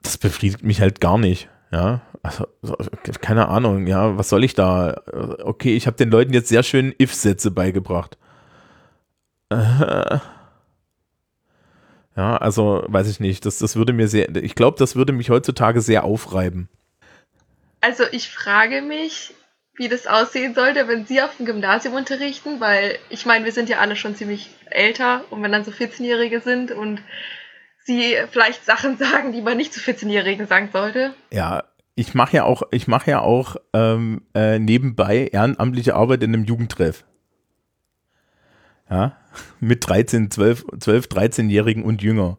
[0.03, 1.49] das befriedigt mich halt gar nicht.
[1.73, 2.77] Ja, also, so,
[3.21, 5.01] keine Ahnung, ja, was soll ich da?
[5.45, 8.19] Okay, ich habe den Leuten jetzt sehr schön If-Sätze beigebracht.
[12.17, 15.31] Ja, also weiß ich nicht, das, das würde mir sehr, ich glaube, das würde mich
[15.31, 16.69] heutzutage sehr aufreiben.
[17.81, 19.33] Also ich frage mich,
[19.75, 23.69] wie das aussehen sollte, wenn Sie auf dem Gymnasium unterrichten, weil ich meine, wir sind
[23.69, 27.01] ja alle schon ziemlich älter und wenn dann so 14-Jährige sind und
[27.85, 31.15] Sie vielleicht Sachen sagen, die man nicht zu 14-Jährigen sagen sollte.
[31.33, 31.65] Ja,
[31.95, 36.45] ich mache ja auch, ich mache ja auch ähm, äh, nebenbei ehrenamtliche Arbeit in einem
[36.45, 37.05] Jugendtreff.
[38.89, 39.17] Ja,
[39.61, 42.39] mit 13, 12, 12 13-Jährigen und jünger.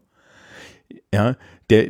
[1.14, 1.36] Ja,
[1.70, 1.90] der,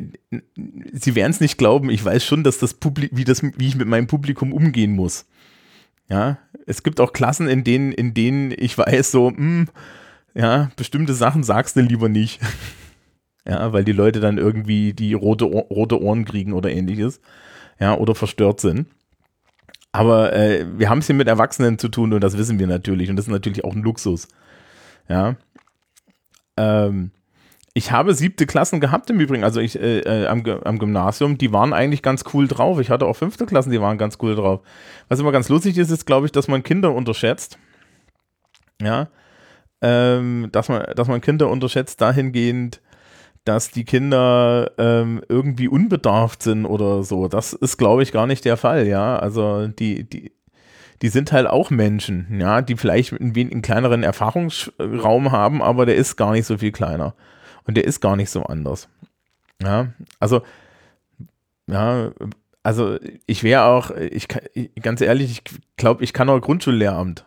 [0.92, 3.76] Sie werden es nicht glauben, ich weiß schon, dass das Publik, wie das, wie ich
[3.76, 5.26] mit meinem Publikum umgehen muss.
[6.08, 9.68] Ja, es gibt auch Klassen, in denen, in denen ich weiß, so, hm,
[10.34, 12.40] ja, bestimmte Sachen sagst du lieber nicht.
[13.46, 17.20] Ja, weil die Leute dann irgendwie die rote, Ohr- rote Ohren kriegen oder ähnliches.
[17.80, 18.86] Ja, oder verstört sind.
[19.90, 23.10] Aber äh, wir haben es hier mit Erwachsenen zu tun und das wissen wir natürlich.
[23.10, 24.28] Und das ist natürlich auch ein Luxus.
[25.08, 25.36] Ja.
[26.56, 27.10] Ähm,
[27.74, 31.52] ich habe siebte Klassen gehabt im Übrigen, also ich äh, äh, am, am Gymnasium, die
[31.52, 32.78] waren eigentlich ganz cool drauf.
[32.78, 34.60] Ich hatte auch fünfte Klassen, die waren ganz cool drauf.
[35.08, 37.58] Was immer ganz lustig ist, ist, glaube ich, dass man Kinder unterschätzt.
[38.80, 39.08] Ja.
[39.80, 42.80] Ähm, dass man, dass man Kinder unterschätzt dahingehend,
[43.44, 47.28] dass die Kinder ähm, irgendwie unbedarft sind oder so.
[47.28, 49.16] Das ist, glaube ich, gar nicht der Fall, ja.
[49.18, 50.32] Also die, die,
[51.02, 55.86] die sind halt auch Menschen, ja, die vielleicht einen, wen- einen kleineren Erfahrungsraum haben, aber
[55.86, 57.14] der ist gar nicht so viel kleiner.
[57.64, 58.88] Und der ist gar nicht so anders.
[59.62, 59.88] Ja,
[60.20, 60.42] also
[61.66, 62.10] Ja,
[62.62, 64.28] also ich wäre auch, ich
[64.80, 65.42] ganz ehrlich, ich
[65.76, 67.24] glaube, ich kann auch Grundschullehramt.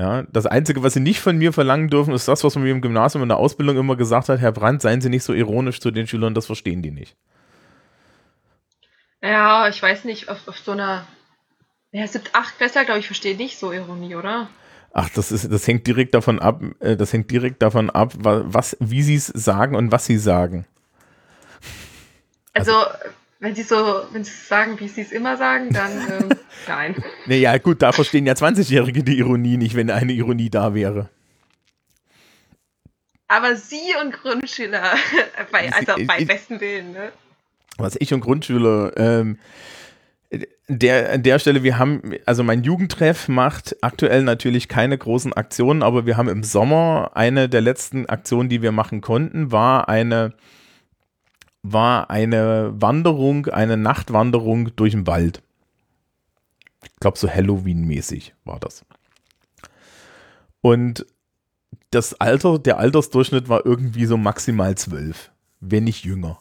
[0.00, 2.70] Ja, das Einzige, was sie nicht von mir verlangen dürfen, ist das, was man mir
[2.70, 5.78] im Gymnasium in der Ausbildung immer gesagt hat, Herr Brandt, seien Sie nicht so ironisch
[5.78, 7.18] zu den Schülern, das verstehen die nicht.
[9.22, 11.06] Ja, ich weiß nicht, auf, auf so einer.
[11.92, 14.48] Ja, 7, 8 Klässler, glaube ich, verstehe nicht so Ironie, oder?
[14.94, 18.42] Ach, das ist, das hängt direkt davon ab, äh, das hängt direkt davon ab, wa-
[18.46, 20.64] was, wie sie es sagen und was sie sagen.
[22.54, 22.72] Also,
[23.40, 26.28] wenn sie so, wenn sie sagen, wie sie es immer sagen, dann ähm,
[26.68, 26.94] nein.
[27.26, 31.08] Naja, gut, da verstehen ja 20-Jährige die Ironie nicht, wenn eine Ironie da wäre.
[33.28, 34.82] Aber sie und Grundschüler,
[35.52, 37.12] bei, Sie- also bei ich- besten Willen, ne?
[37.78, 39.38] was ich und Grundschüler, ähm,
[40.68, 45.82] der, an der Stelle, wir haben, also mein Jugendtreff macht aktuell natürlich keine großen Aktionen,
[45.82, 50.32] aber wir haben im Sommer eine der letzten Aktionen, die wir machen konnten, war eine,
[51.62, 55.42] war eine Wanderung, eine Nachtwanderung durch den Wald.
[56.84, 58.84] Ich glaube, so Halloween-mäßig war das.
[60.62, 61.06] Und
[61.90, 66.38] das Alter, der Altersdurchschnitt war irgendwie so maximal zwölf, wenn nicht jünger.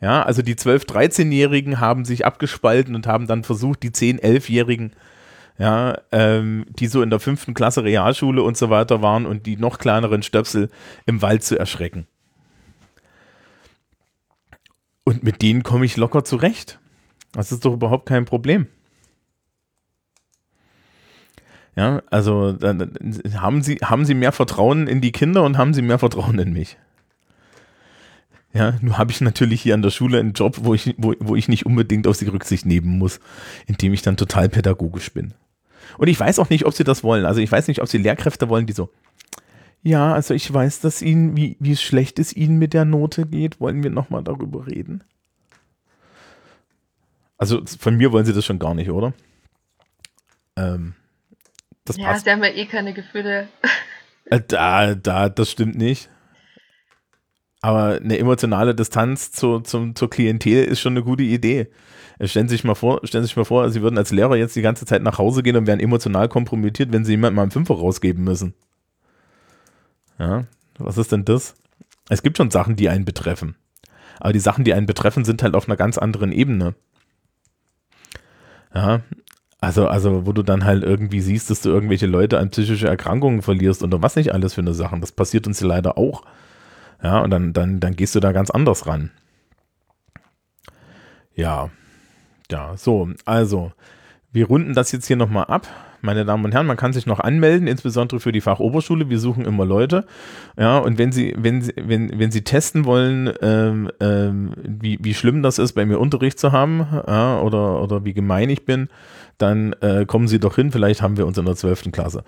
[0.00, 4.92] Ja, also die 12-, 13-Jährigen haben sich abgespalten und haben dann versucht, die 10-, 11-Jährigen,
[5.56, 9.56] ja, ähm, die so in der fünften Klasse Realschule und so weiter waren und die
[9.56, 10.68] noch kleineren Stöpsel
[11.06, 12.06] im Wald zu erschrecken.
[15.04, 16.78] Und mit denen komme ich locker zurecht.
[17.32, 18.66] Das ist doch überhaupt kein Problem.
[21.76, 22.92] Ja, also dann,
[23.34, 26.52] haben sie, haben sie mehr Vertrauen in die Kinder und haben sie mehr Vertrauen in
[26.52, 26.78] mich.
[28.52, 31.34] Ja, nur habe ich natürlich hier an der Schule einen Job, wo ich, wo, wo
[31.34, 33.18] ich nicht unbedingt auf sie Rücksicht nehmen muss,
[33.66, 35.34] indem ich dann total pädagogisch bin.
[35.98, 37.26] Und ich weiß auch nicht, ob sie das wollen.
[37.26, 38.90] Also ich weiß nicht, ob sie Lehrkräfte wollen, die so,
[39.84, 43.60] ja, also ich weiß, dass ihnen, wie, wie schlecht es ihnen mit der Note geht.
[43.60, 45.04] Wollen wir nochmal darüber reden?
[47.36, 49.12] Also von mir wollen sie das schon gar nicht, oder?
[50.56, 50.94] Ähm,
[51.84, 52.24] das Ja, passt.
[52.24, 53.48] sie haben ja eh keine Gefühle.
[54.30, 56.08] Äh, Da, da, das stimmt nicht.
[57.60, 61.68] Aber eine emotionale Distanz zu, zum, zur Klientel ist schon eine gute Idee.
[62.18, 64.36] Äh, Stellen Sie sich mal vor, stellen Sie sich mal vor, Sie würden als Lehrer
[64.36, 67.42] jetzt die ganze Zeit nach Hause gehen und wären emotional kompromittiert, wenn Sie jemandem mal
[67.42, 68.54] einen Fünfer rausgeben müssen.
[70.18, 70.44] Ja,
[70.78, 71.54] was ist denn das?
[72.08, 73.56] Es gibt schon Sachen, die einen betreffen.
[74.20, 76.74] Aber die Sachen, die einen betreffen, sind halt auf einer ganz anderen Ebene.
[78.74, 79.02] Ja,
[79.64, 83.40] also, also, wo du dann halt irgendwie siehst, dass du irgendwelche Leute an psychische Erkrankungen
[83.40, 85.00] verlierst oder was nicht alles für eine Sachen.
[85.00, 86.24] Das passiert uns ja leider auch.
[87.02, 89.10] Ja, und dann, dann, dann gehst du da ganz anders ran.
[91.34, 91.70] Ja.
[92.50, 93.72] Ja, so, also,
[94.32, 95.66] wir runden das jetzt hier nochmal ab.
[96.04, 99.08] Meine Damen und Herren, man kann sich noch anmelden, insbesondere für die Fachoberschule.
[99.08, 100.04] Wir suchen immer Leute.
[100.58, 105.14] Ja, und wenn Sie, wenn Sie, wenn, wenn Sie testen wollen, ähm, ähm, wie, wie
[105.14, 108.88] schlimm das ist, bei mir Unterricht zu haben, ja, oder, oder wie gemein ich bin,
[109.38, 110.70] dann äh, kommen Sie doch hin.
[110.70, 111.90] Vielleicht haben wir uns in der 12.
[111.90, 112.22] Klasse.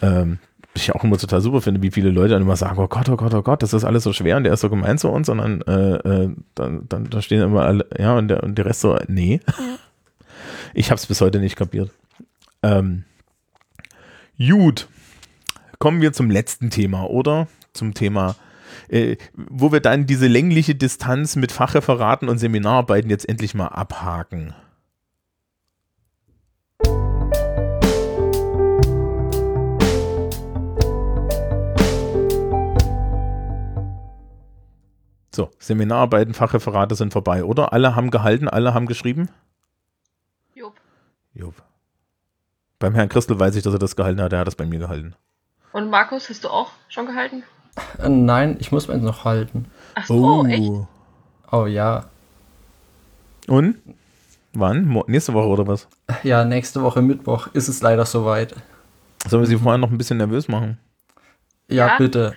[0.00, 0.38] Ähm,
[0.72, 3.16] ich auch immer total super finde, wie viele Leute dann immer sagen, oh Gott, oh
[3.16, 5.28] Gott, oh Gott, das ist alles so schwer und der ist so gemein zu uns
[5.28, 8.64] und dann, äh, äh, dann, dann da stehen immer alle, ja, und der, und der
[8.64, 9.40] Rest so, nee.
[10.74, 11.90] Ich habe es bis heute nicht kapiert.
[12.62, 13.04] Ähm,
[14.38, 14.88] gut,
[15.80, 17.48] kommen wir zum letzten Thema, oder?
[17.72, 18.36] Zum Thema,
[18.88, 24.54] äh, wo wir dann diese längliche Distanz mit Fachreferaten und Seminararbeiten jetzt endlich mal abhaken.
[35.34, 37.72] So, Seminararbeiten, Fachreferate sind vorbei, oder?
[37.72, 39.30] Alle haben gehalten, alle haben geschrieben?
[40.54, 40.74] Jupp.
[41.32, 41.62] Jupp.
[42.82, 44.80] Beim Herrn Christel weiß ich, dass er das gehalten hat, er hat das bei mir
[44.80, 45.14] gehalten.
[45.72, 47.44] Und Markus, hast du auch schon gehalten?
[48.02, 49.66] Äh, nein, ich muss meins noch halten.
[49.94, 50.68] Ach so, echt?
[51.52, 52.06] Oh ja.
[53.46, 53.76] Und?
[54.52, 54.84] Wann?
[54.84, 55.86] Mo nächste Woche oder was?
[56.24, 58.56] Ja, nächste Woche Mittwoch ist es leider soweit.
[59.28, 60.76] Sollen wir sie vorher noch ein bisschen nervös machen?
[61.68, 61.98] Ja, Ja?
[61.98, 62.34] bitte.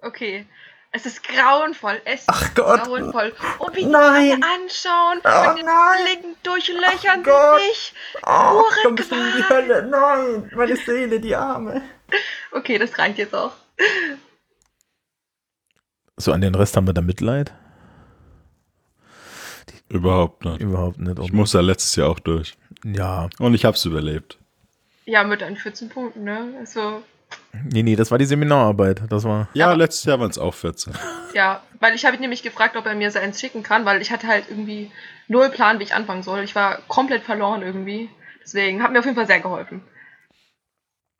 [0.00, 0.46] Okay.
[0.90, 2.00] Es ist grauenvoll.
[2.06, 2.84] Es ist Ach Gott.
[2.84, 3.34] grauenvoll.
[3.58, 4.42] Und wie die Nein.
[4.42, 6.04] alle anschauen, Oh mit den nein.
[6.04, 7.60] Blicken durchlöchern Gott.
[7.60, 7.94] sich.
[8.26, 9.82] Oh, komm bis in die Hölle.
[9.86, 11.82] Nein, meine Seele, die Arme.
[12.50, 13.52] Okay, das reicht jetzt auch.
[16.16, 17.52] So, an den Rest haben wir da Mitleid?
[19.90, 20.60] Überhaupt nicht.
[20.60, 21.18] Überhaupt nicht.
[21.18, 22.56] Ich muss ja letztes Jahr auch durch.
[22.84, 23.28] Ja.
[23.38, 24.38] Und ich hab's überlebt.
[25.04, 26.54] Ja, mit deinen 14 Punkten, ne?
[26.58, 27.02] Also,
[27.70, 29.02] Nee, nee, das war die Seminararbeit.
[29.08, 29.48] Das war.
[29.54, 30.92] Ja, Aber- letztes Jahr waren es auch 14.
[31.34, 34.10] ja, weil ich habe ihn nämlich gefragt, ob er mir seins schicken kann, weil ich
[34.10, 34.90] hatte halt irgendwie
[35.26, 36.40] null Plan, wie ich anfangen soll.
[36.40, 38.10] Ich war komplett verloren irgendwie.
[38.42, 39.82] Deswegen hat mir auf jeden Fall sehr geholfen.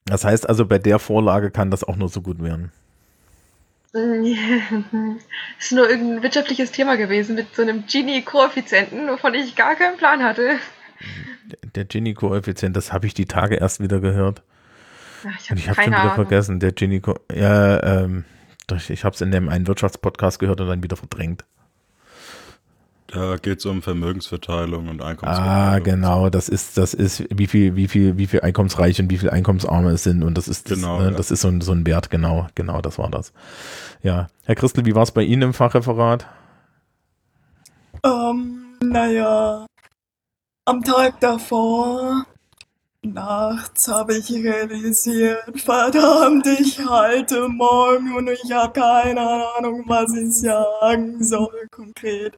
[0.07, 2.73] Das heißt also, bei der Vorlage kann das auch nur so gut werden.
[5.59, 10.23] ist nur irgendein wirtschaftliches Thema gewesen mit so einem Gini-Koeffizienten, wovon ich gar keinen Plan
[10.23, 10.59] hatte.
[11.75, 14.42] Der Gini-Koeffizient, das habe ich die Tage erst wieder gehört.
[15.40, 16.14] Ich habe habe schon wieder Ahnung.
[16.14, 18.24] vergessen, der Gini, Ko ja, ähm,
[18.70, 21.44] ich habe es in dem einen Wirtschaftspodcast gehört und dann wieder verdrängt.
[23.11, 25.59] Da geht es um Vermögensverteilung und Einkommensverteilung.
[25.59, 29.16] Ah, genau, das ist, das ist, wie viel, wie viel, wie viel einkommensreiche und wie
[29.16, 31.11] viel einkommensarme es sind und das ist, das, Genau, ne, ja.
[31.12, 33.33] das ist so ein, so ein Wert, genau, genau, das war das.
[34.02, 36.26] Ja, Herr Christel, wie war es bei Ihnen im Fachreferat?
[38.04, 39.64] Ähm, naja,
[40.66, 42.26] am Tag davor,
[43.03, 50.33] nachts habe ich realisiert, verdammt, ich halte morgen und ich habe keine Ahnung, was ich
[50.33, 52.37] sagen soll konkret.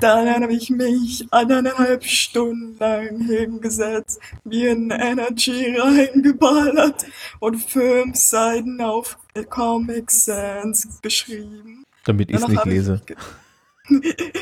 [0.00, 7.04] Dann habe ich mich eineinhalb Stunden lang hingesetzt, mir ein Energy reingeballert
[7.40, 9.18] und fünf Seiten auf
[9.50, 11.84] Comic Sans geschrieben.
[12.04, 13.00] Damit ich es nicht lese.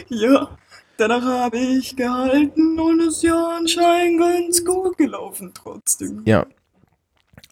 [0.08, 0.58] Ja,
[0.98, 6.22] danach habe ich gehalten und es ist ja anscheinend ganz gut gelaufen trotzdem.
[6.24, 6.46] Ja.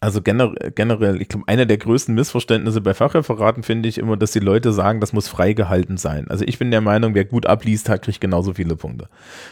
[0.01, 4.39] Also generell, ich glaube, einer der größten Missverständnisse bei Fachreferaten finde ich immer, dass die
[4.39, 6.27] Leute sagen, das muss freigehalten sein.
[6.29, 9.09] Also ich bin der Meinung, wer gut abliest, hat, kriegt genauso viele Punkte.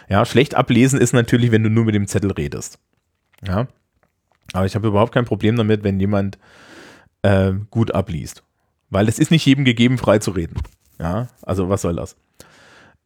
[0.09, 2.77] Ja, schlecht ablesen ist natürlich, wenn du nur mit dem Zettel redest.
[3.41, 3.67] Ja.
[4.51, 6.37] Aber ich habe überhaupt kein Problem damit, wenn jemand
[7.23, 8.43] äh, gut abliest.
[8.89, 10.57] Weil es ist nicht jedem gegeben, frei zu reden.
[10.99, 12.15] Ja, also was soll das?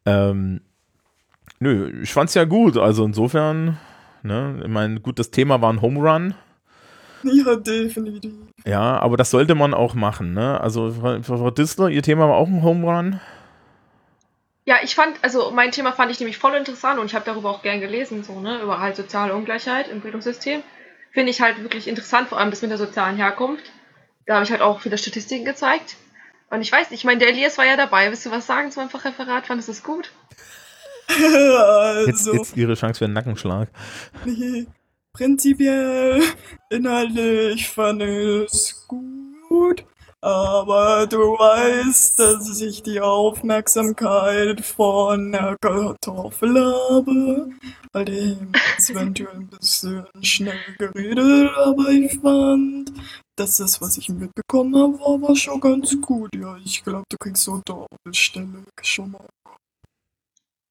[0.04, 0.60] Ähm,
[1.60, 2.76] nö, ich fand's ja gut.
[2.76, 3.78] Also insofern,
[4.22, 6.34] ne, ich meine, gut, das Thema war ein Home Run.
[7.24, 8.32] Ja, definitiv.
[8.64, 10.60] Ja, aber das sollte man auch machen, ne?
[10.60, 10.92] Also
[11.22, 13.20] Frau Distler, ihr Thema war auch ein Home Run.
[14.66, 17.50] Ja, ich fand, also mein Thema fand ich nämlich voll interessant und ich habe darüber
[17.50, 20.62] auch gern gelesen, so, ne, über halt soziale Ungleichheit im Bildungssystem.
[21.12, 23.64] Finde ich halt wirklich interessant, vor allem das mit der sozialen Herkunft.
[24.26, 25.96] Da habe ich halt auch viele Statistiken gezeigt.
[26.50, 28.10] Und ich weiß nicht, ich meine, der Elias war ja dabei.
[28.10, 29.46] Willst du was sagen zu meinem Fachreferat?
[29.46, 30.12] Fandest du es gut?
[32.06, 33.70] Jetzt, also, jetzt ihre Chance für einen Nackenschlag.
[34.24, 34.66] nee,
[35.12, 36.22] prinzipiell,
[36.70, 39.84] inhaltlich fand ich es gut.
[40.20, 47.50] Aber du weißt, dass ich die Aufmerksamkeit von der Kartoffel habe.
[47.92, 52.92] Bei dem ist eventuell ein bisschen schnell geredet, aber ich fand,
[53.36, 56.34] dass das, was ich mitbekommen habe, war, war schon ganz gut.
[56.34, 59.26] Ja, ich glaube, du kriegst so Doppelstelle schon mal.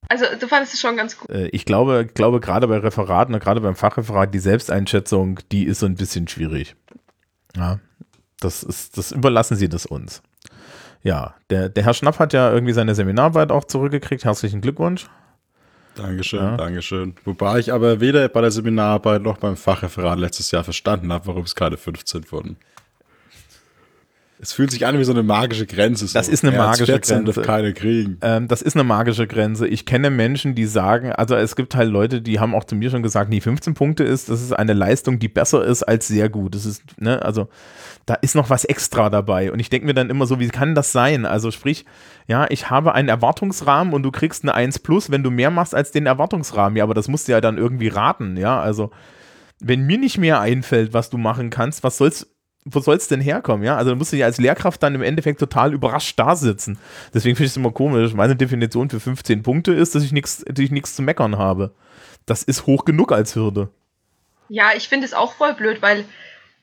[0.10, 1.30] Also, du fandest es schon ganz gut.
[1.30, 5.80] Äh, Ich glaube, glaube gerade bei Referaten, und gerade beim Fachreferat, die Selbsteinschätzung, die ist
[5.80, 6.76] so ein bisschen schwierig.
[7.56, 7.80] Ja,
[8.40, 10.22] das ist, das überlassen Sie das uns.
[11.04, 14.26] Ja, der, der Herr Schnapp hat ja irgendwie seine Seminararbeit auch zurückgekriegt.
[14.26, 15.08] Herzlichen Glückwunsch.
[15.96, 16.58] Dankeschön, Ja.
[16.58, 17.16] Dankeschön.
[17.26, 21.44] Wobei ich aber weder bei der Seminararbeit noch beim Fachreferat letztes Jahr verstanden habe, warum
[21.44, 22.58] es keine 15 wurden.
[24.40, 26.06] Es fühlt sich an wie so eine magische Grenze.
[26.06, 26.14] So.
[26.14, 27.42] Das ist eine magische 14 Grenze.
[27.42, 28.18] keine kriegen.
[28.22, 29.68] Ähm, das ist eine magische Grenze.
[29.68, 32.92] Ich kenne Menschen, die sagen, also es gibt halt Leute, die haben auch zu mir
[32.92, 36.30] schon gesagt, nee, 15 Punkte ist, das ist eine Leistung, die besser ist als sehr
[36.30, 36.54] gut.
[36.54, 37.48] Das ist, ne, also
[38.06, 39.52] da ist noch was extra dabei.
[39.52, 41.26] Und ich denke mir dann immer so, wie kann das sein?
[41.26, 41.86] Also sprich,
[42.28, 45.74] ja, ich habe einen Erwartungsrahmen und du kriegst eine 1 plus, wenn du mehr machst
[45.74, 46.78] als den Erwartungsrahmen.
[46.78, 48.60] Ja, aber das musst du ja dann irgendwie raten, ja.
[48.62, 48.92] Also,
[49.60, 52.28] wenn mir nicht mehr einfällt, was du machen kannst, was soll's,
[52.70, 53.78] wo soll's denn herkommen, ja?
[53.78, 56.78] Also, da musst du ja als Lehrkraft dann im Endeffekt total überrascht da sitzen.
[57.14, 58.14] Deswegen finde ich es immer komisch.
[58.14, 61.72] Meine Definition für 15 Punkte ist, dass ich nichts, zu meckern habe.
[62.26, 63.70] Das ist hoch genug als Hürde.
[64.50, 66.06] Ja, ich finde es auch voll blöd, weil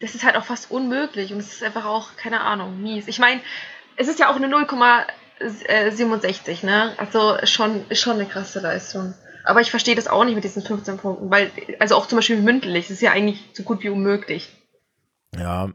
[0.00, 3.08] das ist halt auch fast unmöglich und es ist einfach auch, keine Ahnung, mies.
[3.08, 3.40] Ich meine,
[3.96, 6.92] es ist ja auch eine 0,67, ne?
[6.98, 9.14] Also schon, schon eine krasse Leistung.
[9.44, 12.40] Aber ich verstehe das auch nicht mit diesen 15 Punkten, weil, also auch zum Beispiel
[12.40, 14.48] mündlich, das ist ja eigentlich so gut wie unmöglich.
[15.38, 15.68] Ja.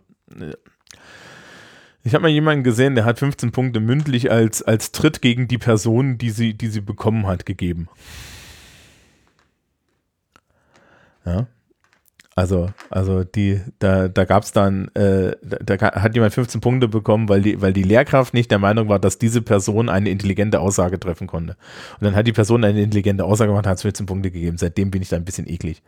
[2.04, 5.58] Ich habe mal jemanden gesehen, der hat 15 Punkte mündlich als, als Tritt gegen die
[5.58, 7.90] Person, die sie, die sie bekommen hat, gegeben.
[11.26, 11.48] Ja.
[12.40, 16.88] Also, also die, da, da gab es dann, äh, da, da hat jemand 15 Punkte
[16.88, 20.62] bekommen, weil die, weil die Lehrkraft nicht der Meinung war, dass diese Person eine intelligente
[20.62, 21.58] Aussage treffen konnte.
[22.00, 24.58] Und dann hat die Person eine intelligente Aussage gemacht, hat 15 Punkte gegeben.
[24.58, 25.82] Seitdem bin ich da ein bisschen eklig.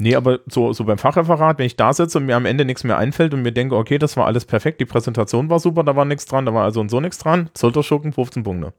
[0.00, 2.84] Nee, aber so, so beim Fachreferat, wenn ich da sitze und mir am Ende nichts
[2.84, 5.96] mehr einfällt und mir denke, okay, das war alles perfekt, die Präsentation war super, da
[5.96, 8.72] war nichts dran, da war also und so nichts dran, Zolterschucken, 15 Punkte.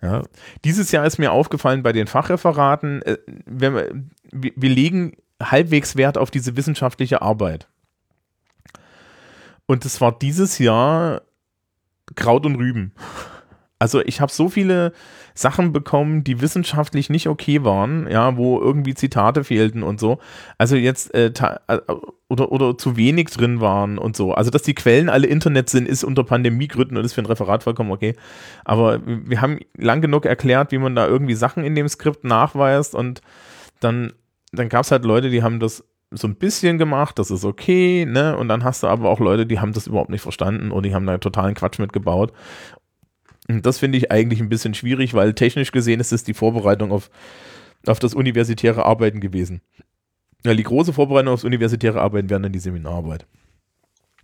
[0.00, 0.22] Ja.
[0.64, 3.92] Dieses Jahr ist mir aufgefallen bei den Fachreferaten, äh, wir,
[4.32, 7.68] wir legen halbwegs Wert auf diese wissenschaftliche Arbeit.
[9.66, 11.22] Und es war dieses Jahr
[12.14, 12.92] Kraut und Rüben.
[13.80, 14.92] Also ich habe so viele
[15.34, 20.18] Sachen bekommen, die wissenschaftlich nicht okay waren, ja, wo irgendwie Zitate fehlten und so.
[20.58, 21.32] Also jetzt äh,
[21.66, 21.78] äh,
[22.28, 24.34] oder, oder zu wenig drin waren und so.
[24.34, 27.62] Also dass die Quellen alle Internet sind, ist unter Pandemiegründen und ist für ein Referat
[27.62, 28.14] vollkommen okay.
[28.66, 32.94] Aber wir haben lang genug erklärt, wie man da irgendwie Sachen in dem Skript nachweist
[32.94, 33.22] und
[33.80, 34.12] dann,
[34.52, 38.04] dann gab es halt Leute, die haben das so ein bisschen gemacht, das ist okay,
[38.04, 38.36] ne?
[38.36, 40.92] Und dann hast du aber auch Leute, die haben das überhaupt nicht verstanden und die
[40.92, 42.32] haben da totalen Quatsch mitgebaut.
[43.62, 47.10] Das finde ich eigentlich ein bisschen schwierig, weil technisch gesehen ist es die Vorbereitung auf,
[47.86, 49.60] auf das universitäre Arbeiten gewesen.
[50.44, 53.26] Ja, die große Vorbereitung aufs universitäre Arbeiten wäre dann die Seminararbeit.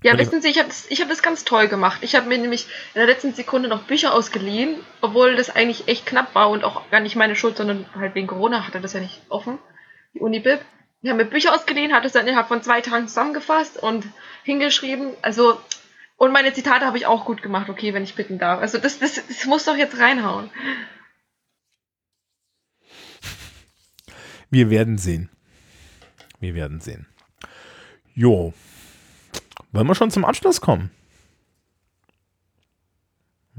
[0.03, 1.99] Ja, wissen Sie, ich habe das, hab das ganz toll gemacht.
[2.03, 6.07] Ich habe mir nämlich in der letzten Sekunde noch Bücher ausgeliehen, obwohl das eigentlich echt
[6.07, 9.01] knapp war und auch gar nicht meine Schuld, sondern halt wegen Corona hatte das ja
[9.01, 9.59] nicht offen,
[10.15, 10.61] die Uni-Bib.
[11.03, 14.07] Ich habe mir Bücher ausgeliehen, hatte es dann innerhalb von zwei Tagen zusammengefasst und
[14.45, 15.13] hingeschrieben.
[15.23, 15.59] Also,
[16.17, 18.61] und meine Zitate habe ich auch gut gemacht, okay, wenn ich bitten darf.
[18.61, 20.51] Also, das, das, das muss doch jetzt reinhauen.
[24.51, 25.29] Wir werden sehen.
[26.41, 27.07] Wir werden sehen.
[28.15, 28.55] Jo.
[29.73, 30.91] Wollen wir schon zum Abschluss kommen?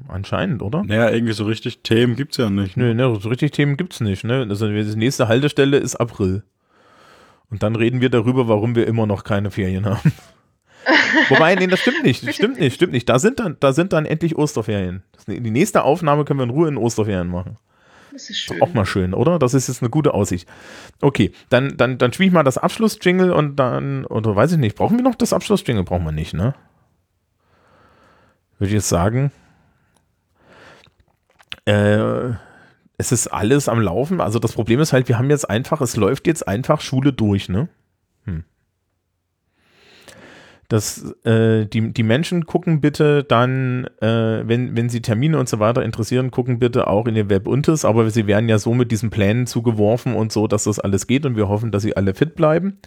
[0.08, 0.84] Anscheinend, oder?
[0.84, 2.78] Naja, irgendwie so richtig Themen gibt es ja nicht.
[2.78, 2.94] Ne?
[2.94, 4.24] Nö, ne, so richtig Themen gibt es nicht.
[4.24, 4.46] Ne?
[4.50, 6.44] Also die nächste Haltestelle ist April.
[7.50, 10.14] Und dann reden wir darüber, warum wir immer noch keine Ferien haben.
[11.30, 12.28] Wobei, nee, das stimmt nicht.
[12.34, 13.10] Stimmt nicht, stimmt nicht.
[13.10, 15.04] Da sind dann, da sind dann endlich Osterferien.
[15.28, 17.58] Die nächste Aufnahme können wir in Ruhe in Osterferien machen.
[18.14, 18.62] Das ist schön.
[18.62, 19.38] Auch mal schön, oder?
[19.38, 20.48] Das ist jetzt eine gute Aussicht.
[21.02, 24.76] Okay, dann, dann, dann spiele ich mal das Abschlussjingle und dann, oder weiß ich nicht,
[24.76, 25.84] brauchen wir noch das Abschlussjingle?
[25.84, 26.56] Brauchen wir nicht, ne?
[28.58, 29.32] Würde ich jetzt sagen.
[31.66, 32.32] Äh,
[32.98, 34.22] es ist alles am Laufen.
[34.22, 37.50] Also das Problem ist halt, wir haben jetzt einfach, es läuft jetzt einfach Schule durch,
[37.50, 37.68] ne?
[38.26, 38.44] Hm.
[40.70, 45.60] Das, äh, die, die Menschen gucken bitte dann, äh, wenn, wenn sie Termine und so
[45.60, 49.10] weiter interessieren, gucken bitte auch in den Webuntes, aber sie werden ja so mit diesen
[49.10, 52.36] Plänen zugeworfen und so, dass das alles geht und wir hoffen, dass sie alle fit
[52.36, 52.80] bleiben.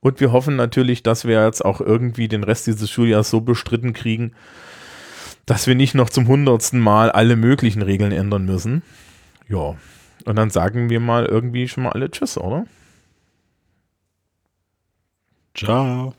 [0.00, 3.94] Und wir hoffen natürlich, dass wir jetzt auch irgendwie den Rest dieses Schuljahres so bestritten
[3.94, 4.32] kriegen,
[5.44, 8.82] dass wir nicht noch zum hundertsten Mal alle möglichen Regeln ändern müssen.
[9.48, 9.74] Ja.
[10.24, 12.66] Und dann sagen wir mal irgendwie schon mal alle Tschüss, oder?
[15.54, 16.14] Ciao.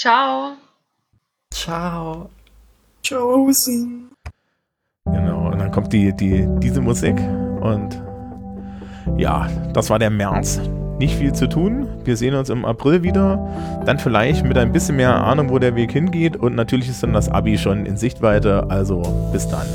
[0.00, 0.52] Ciao.
[1.52, 2.30] Ciao.
[3.02, 4.10] Tschaußen.
[5.04, 5.50] Genau.
[5.50, 7.16] Und dann kommt die, die, diese Musik.
[7.60, 8.02] Und
[9.18, 10.58] ja, das war der März.
[10.98, 11.86] Nicht viel zu tun.
[12.02, 13.46] Wir sehen uns im April wieder.
[13.84, 16.34] Dann vielleicht mit ein bisschen mehr Ahnung, wo der Weg hingeht.
[16.34, 18.70] Und natürlich ist dann das Abi schon in Sichtweite.
[18.70, 19.66] Also bis dann.